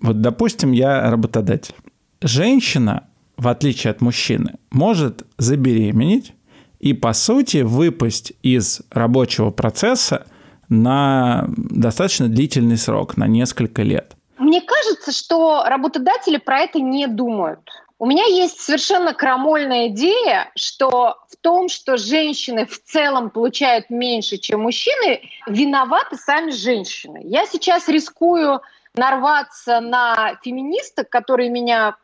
[0.01, 1.75] Вот, допустим, я работодатель.
[2.21, 6.33] Женщина, в отличие от мужчины, может забеременеть
[6.79, 10.27] и, по сути, выпасть из рабочего процесса
[10.69, 14.15] на достаточно длительный срок, на несколько лет.
[14.41, 17.59] Мне кажется, что работодатели про это не думают.
[17.99, 24.37] У меня есть совершенно крамольная идея, что в том, что женщины в целом получают меньше,
[24.37, 27.21] чем мужчины, виноваты сами женщины.
[27.23, 28.61] Я сейчас рискую
[28.95, 31.97] нарваться на феминисток, которые меня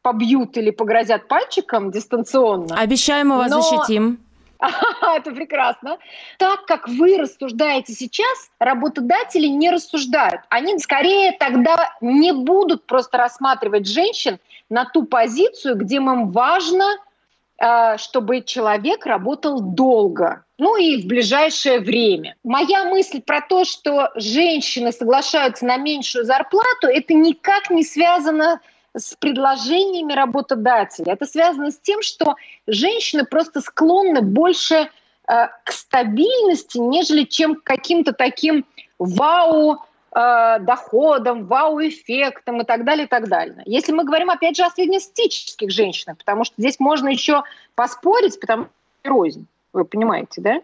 [0.00, 2.76] побьют или погрозят пальчиком дистанционно.
[2.76, 3.60] Обещаем, мы вас но...
[3.60, 4.23] защитим.
[5.16, 5.98] Это прекрасно.
[6.38, 10.42] Так как вы рассуждаете сейчас, работодатели не рассуждают.
[10.48, 14.38] Они скорее тогда не будут просто рассматривать женщин
[14.70, 16.84] на ту позицию, где им важно,
[17.58, 22.36] э, чтобы человек работал долго, ну и в ближайшее время.
[22.44, 28.73] Моя мысль про то, что женщины соглашаются на меньшую зарплату, это никак не связано с
[28.96, 31.12] с предложениями работодателя.
[31.12, 32.36] Это связано с тем, что
[32.66, 34.88] женщины просто склонны больше э,
[35.64, 38.64] к стабильности, нежели чем к каким-то таким
[38.98, 39.78] вау
[40.12, 43.62] э, доходам, вау-эффектам и так далее, и так далее.
[43.66, 47.42] Если мы говорим, опять же, о среднестатистических женщинах, потому что здесь можно еще
[47.74, 50.60] поспорить, потому что рознь, вы понимаете, да?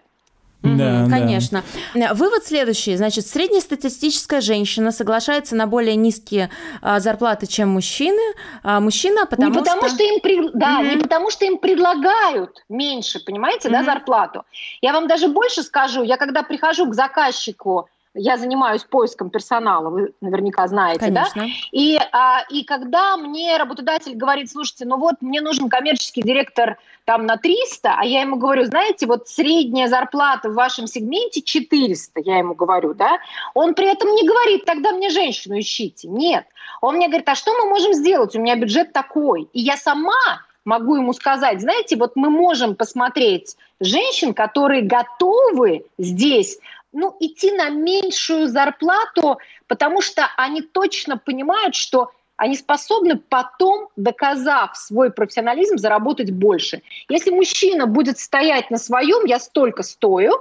[0.63, 1.65] Да, конечно.
[1.95, 2.13] Да.
[2.13, 2.97] Вывод следующий.
[2.97, 6.51] Значит, среднестатистическая женщина соглашается на более низкие
[6.83, 8.21] а, зарплаты, чем мужчины.
[8.63, 9.95] А мужчина, потому, не потому что...
[9.95, 10.51] что им при...
[10.53, 10.95] да, mm-hmm.
[10.95, 13.73] не потому что им предлагают меньше, понимаете, mm-hmm.
[13.73, 14.45] да, зарплату.
[14.83, 16.03] Я вам даже больше скажу.
[16.03, 21.43] Я когда прихожу к заказчику я занимаюсь поиском персонала, вы наверняка знаете, Конечно.
[21.43, 21.49] да?
[21.71, 27.25] И, а, и когда мне работодатель говорит, слушайте, ну вот мне нужен коммерческий директор там
[27.25, 32.39] на 300, а я ему говорю, знаете, вот средняя зарплата в вашем сегменте 400, я
[32.39, 33.19] ему говорю, да?
[33.55, 36.09] Он при этом не говорит, тогда мне женщину ищите.
[36.09, 36.47] Нет.
[36.81, 38.35] Он мне говорит, а что мы можем сделать?
[38.35, 39.49] У меня бюджет такой.
[39.53, 46.59] И я сама могу ему сказать, знаете, вот мы можем посмотреть женщин, которые готовы здесь
[46.93, 54.77] ну, идти на меньшую зарплату, потому что они точно понимают, что они способны потом, доказав
[54.77, 56.83] свой профессионализм, заработать больше.
[57.09, 60.33] Если мужчина будет стоять на своем, я столько стою,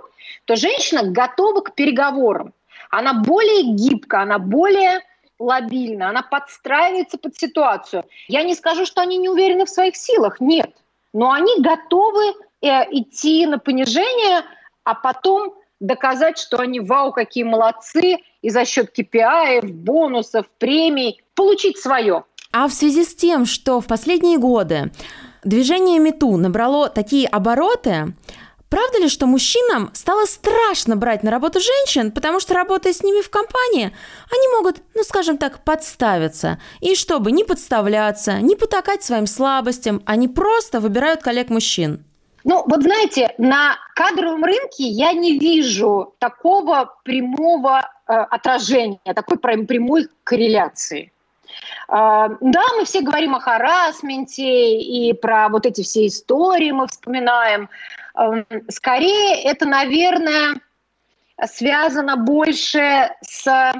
[0.45, 2.53] то женщина готова к переговорам.
[2.89, 5.01] Она более гибкая, она более
[5.39, 8.05] лобильна, она подстраивается под ситуацию.
[8.27, 10.71] Я не скажу, что они не уверены в своих силах, нет.
[11.13, 14.43] Но они готовы э, идти на понижение,
[14.85, 21.77] а потом доказать, что они вау, какие молодцы, и за счет KPI, бонусов, премий получить
[21.77, 22.23] свое.
[22.51, 24.91] А в связи с тем, что в последние годы
[25.43, 28.13] движение МИТУ набрало такие обороты,
[28.69, 33.21] Правда ли, что мужчинам стало страшно брать на работу женщин, потому что, работая с ними
[33.21, 33.91] в компании,
[34.31, 36.61] они могут, ну скажем так, подставиться.
[36.79, 42.05] И чтобы не подставляться, не потакать своим слабостям, они просто выбирают коллег-мужчин.
[42.43, 50.07] Ну, вот знаете, на кадровом рынке я не вижу такого прямого э, отражения, такой прямой
[50.23, 51.11] корреляции.
[51.89, 57.69] Э, да, мы все говорим о харасменте и про вот эти все истории мы вспоминаем.
[58.17, 60.61] Э, скорее, это, наверное,
[61.45, 63.73] связано больше с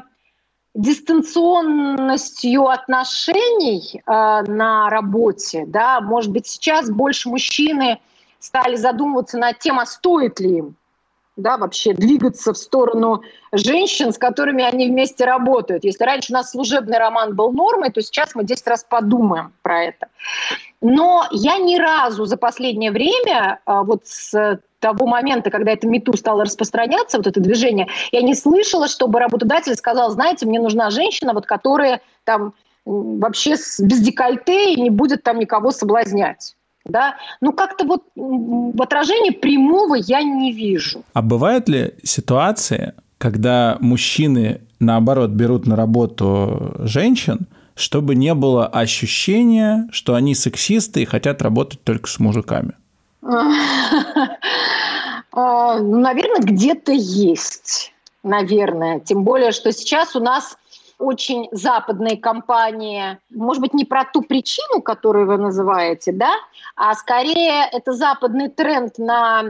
[0.75, 4.11] дистанционностью отношений э,
[4.47, 7.99] на работе, да, может быть, сейчас больше мужчины
[8.39, 10.75] стали задумываться над тем, а стоит ли им
[11.39, 13.21] да, вообще двигаться в сторону
[13.51, 15.83] женщин, с которыми они вместе работают.
[15.83, 19.85] Если раньше у нас служебный роман был нормой, то сейчас мы 10 раз подумаем про
[19.85, 20.07] это.
[20.81, 26.15] Но я ни разу за последнее время, а, вот с того момента, когда это МИТУ
[26.15, 31.33] стало распространяться, вот это движение, я не слышала, чтобы работодатель сказал, знаете, мне нужна женщина,
[31.33, 32.53] вот которая там
[32.85, 36.55] вообще без декольте и не будет там никого соблазнять
[36.85, 41.03] да, ну как-то вот в отражении прямого я не вижу.
[41.13, 49.87] А бывают ли ситуации, когда мужчины, наоборот, берут на работу женщин, чтобы не было ощущения,
[49.91, 52.73] что они сексисты и хотят работать только с мужиками?
[55.31, 57.93] А, ну, наверное, где-то есть.
[58.23, 58.99] Наверное.
[58.99, 60.57] Тем более, что сейчас у нас
[60.99, 66.31] очень западные компании, может быть, не про ту причину, которую вы называете, да,
[66.75, 69.45] а скорее это западный тренд на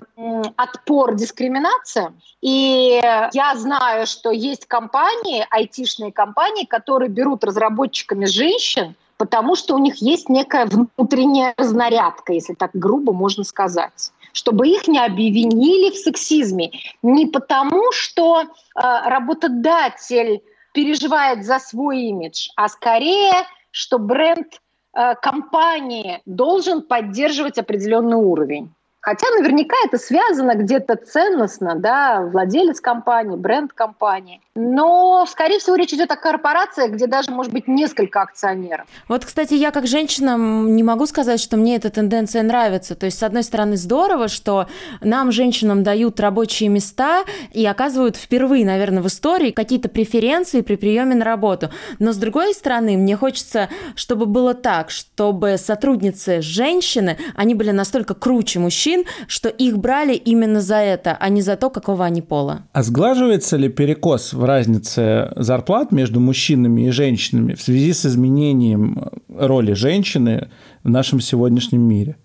[0.56, 2.14] отпор дискриминации.
[2.42, 3.02] И
[3.34, 9.96] я знаю, что есть компании, айтишные компании, которые берут разработчиками женщин, потому что у них
[9.96, 16.72] есть некая внутренняя разнарядка, если так грубо можно сказать чтобы их не обвинили в сексизме.
[17.02, 18.46] Не потому, что э,
[18.76, 20.42] работодатель
[20.74, 23.34] переживает за свой имидж, а скорее,
[23.72, 24.48] что бренд
[24.96, 28.74] э, компании должен поддерживать определенный уровень.
[29.02, 34.42] Хотя наверняка это связано где-то ценностно, да, владелец компании, бренд компании.
[34.56, 38.86] Но, скорее всего, речь идет о корпорациях, где даже, может быть, несколько акционеров.
[39.08, 42.94] Вот, кстати, я как женщина не могу сказать, что мне эта тенденция нравится.
[42.96, 44.68] То есть, с одной стороны, здорово, что
[45.00, 47.24] нам, женщинам, дают рабочие места
[47.54, 51.70] и оказывают впервые, наверное, в истории какие-то преференции при приеме на работу.
[52.00, 58.14] Но, с другой стороны, мне хочется, чтобы было так, чтобы сотрудницы женщины, они были настолько
[58.14, 58.89] круче мужчин,
[59.28, 62.64] что их брали именно за это, а не за то, какого они пола.
[62.74, 69.10] А сглаживается ли перекос в разнице зарплат между мужчинами и женщинами в связи с изменением
[69.30, 70.50] роли женщины
[70.84, 72.18] в нашем сегодняшнем мире?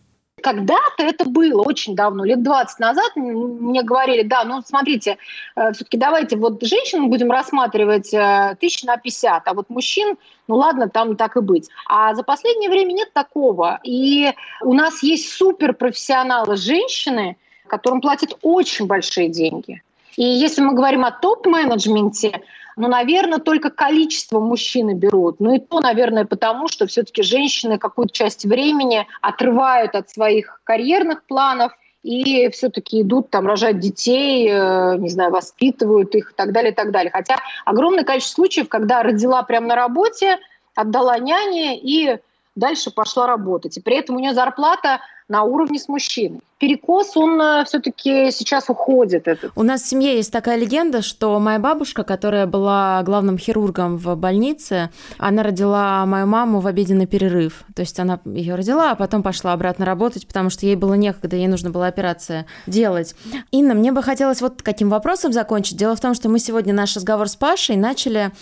[0.43, 5.17] Когда-то это было очень давно, лет 20 назад мне говорили, да, ну смотрите,
[5.57, 10.17] э, все-таки давайте вот женщин будем рассматривать э, тысяч на 50, а вот мужчин,
[10.49, 11.71] ну ладно, там так и быть.
[11.87, 13.81] А за последнее время нет такого.
[13.85, 19.83] И у нас есть суперпрофессионалы женщины, которым платят очень большие деньги.
[20.17, 22.43] И если мы говорим о топ-менеджменте,
[22.77, 25.41] ну, наверное, только количество мужчины берут.
[25.41, 31.25] Ну и то, наверное, потому, что все-таки женщины какую-то часть времени отрывают от своих карьерных
[31.25, 31.73] планов
[32.03, 36.75] и все-таки идут там рожать детей, э, не знаю, воспитывают их и так далее, и
[36.75, 37.11] так далее.
[37.11, 40.39] Хотя огромное количество случаев, когда родила прямо на работе,
[40.75, 42.19] отдала няне и
[42.57, 43.77] дальше пошла работать.
[43.79, 46.41] И при этом у нее зарплата на уровне с мужчиной.
[46.65, 49.29] Перекос, он э, все-таки сейчас уходит.
[49.29, 49.53] Этот.
[49.55, 54.17] У нас в семье есть такая легенда, что моя бабушка, которая была главным хирургом в
[54.17, 54.89] больнице,
[55.19, 57.65] она родила мою маму в обеденный перерыв.
[57.75, 61.37] То есть она ее родила, а потом пошла обратно работать, потому что ей было некогда,
[61.37, 63.15] ей нужно было операция делать.
[63.51, 65.77] Инна, мне бы хотелось вот каким вопросом закончить.
[65.77, 68.33] Дело в том, что мы сегодня наш разговор с Пашей начали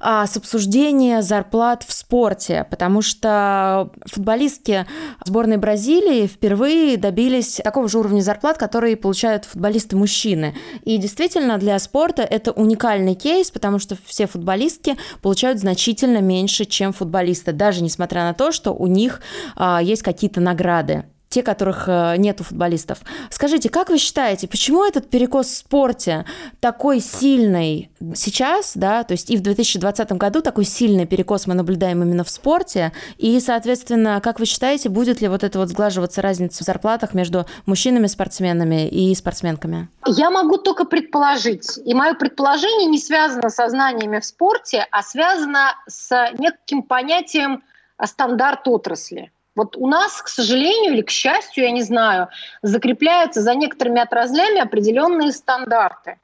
[0.00, 4.84] а, с обсуждения зарплат в спорте, потому что футболистки
[5.24, 10.56] сборной Бразилии впервые добились такого же уровня зарплат, которые получают футболисты-мужчины.
[10.82, 16.92] И действительно, для спорта это уникальный кейс, потому что все футболистки получают значительно меньше, чем
[16.92, 19.20] футболисты, даже несмотря на то, что у них
[19.54, 22.98] а, есть какие-то награды те, которых э, нет у футболистов.
[23.30, 26.26] Скажите, как вы считаете, почему этот перекос в спорте
[26.58, 32.02] такой сильный сейчас, да, то есть и в 2020 году такой сильный перекос мы наблюдаем
[32.02, 36.64] именно в спорте, и, соответственно, как вы считаете, будет ли вот это вот сглаживаться разница
[36.64, 39.88] в зарплатах между мужчинами-спортсменами и спортсменками?
[40.06, 45.76] Я могу только предположить, и мое предположение не связано со знаниями в спорте, а связано
[45.86, 47.62] с неким понятием
[48.04, 49.30] стандарт отрасли.
[49.56, 52.28] Вот у нас, к сожалению или к счастью, я не знаю,
[52.62, 56.18] закрепляются за некоторыми отраслями определенные стандарты.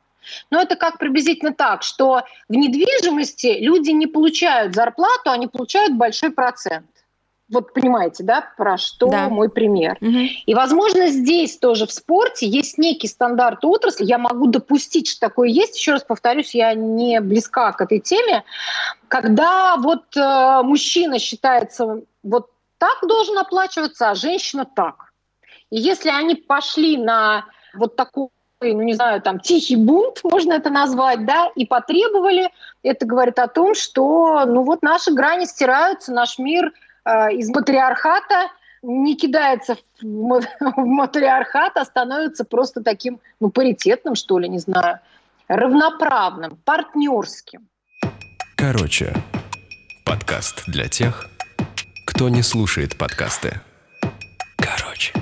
[0.50, 6.30] Но это как приблизительно так, что в недвижимости люди не получают зарплату, они получают большой
[6.30, 6.86] процент.
[7.48, 9.28] Вот понимаете, да, про что да.
[9.28, 9.96] мой пример.
[10.00, 10.18] Угу.
[10.46, 14.04] И, возможно, здесь тоже в спорте есть некий стандарт отрасли.
[14.04, 15.76] Я могу допустить, что такое есть.
[15.78, 18.42] Еще раз повторюсь, я не близка к этой теме.
[19.06, 25.12] Когда вот э, мужчина считается вот так должен оплачиваться, а женщина так.
[25.70, 28.28] И если они пошли на вот такой
[28.60, 32.50] ну не знаю, там тихий бунт, можно это назвать, да, и потребовали,
[32.82, 36.72] это говорит о том, что, ну вот наши грани стираются, наш мир
[37.04, 38.50] э, из матриархата
[38.82, 45.00] не кидается в, в матриархат, а становится просто таким, ну, паритетным, что ли, не знаю,
[45.48, 47.68] равноправным, партнерским.
[48.56, 49.12] Короче,
[50.04, 51.26] подкаст для тех,
[52.06, 53.60] кто не слушает подкасты.
[54.56, 55.12] Короче.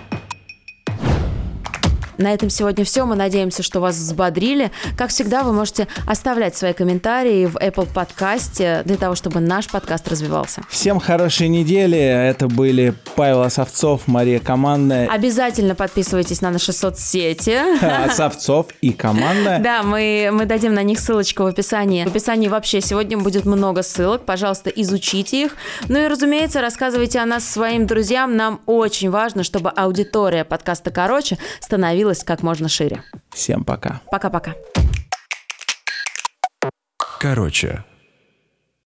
[2.19, 3.05] На этом сегодня все.
[3.05, 4.71] Мы надеемся, что вас взбодрили.
[4.97, 10.09] Как всегда, вы можете оставлять свои комментарии в Apple подкасте для того, чтобы наш подкаст
[10.09, 10.62] развивался.
[10.69, 11.99] Всем хорошей недели.
[11.99, 15.09] Это были Павел Осовцов, Мария Командная.
[15.09, 17.59] Обязательно подписывайтесь на наши соцсети.
[18.07, 19.59] Осовцов и Командная.
[19.59, 22.05] Да, мы, мы дадим на них ссылочку в описании.
[22.05, 24.25] В описании вообще сегодня будет много ссылок.
[24.25, 25.57] Пожалуйста, изучите их.
[25.89, 28.37] Ну и, разумеется, рассказывайте о нас своим друзьям.
[28.37, 33.03] Нам очень важно, чтобы аудитория подкаста «Короче» становилась становилась как можно шире.
[33.31, 34.01] Всем пока.
[34.11, 34.55] Пока-пока.
[37.21, 37.85] Короче,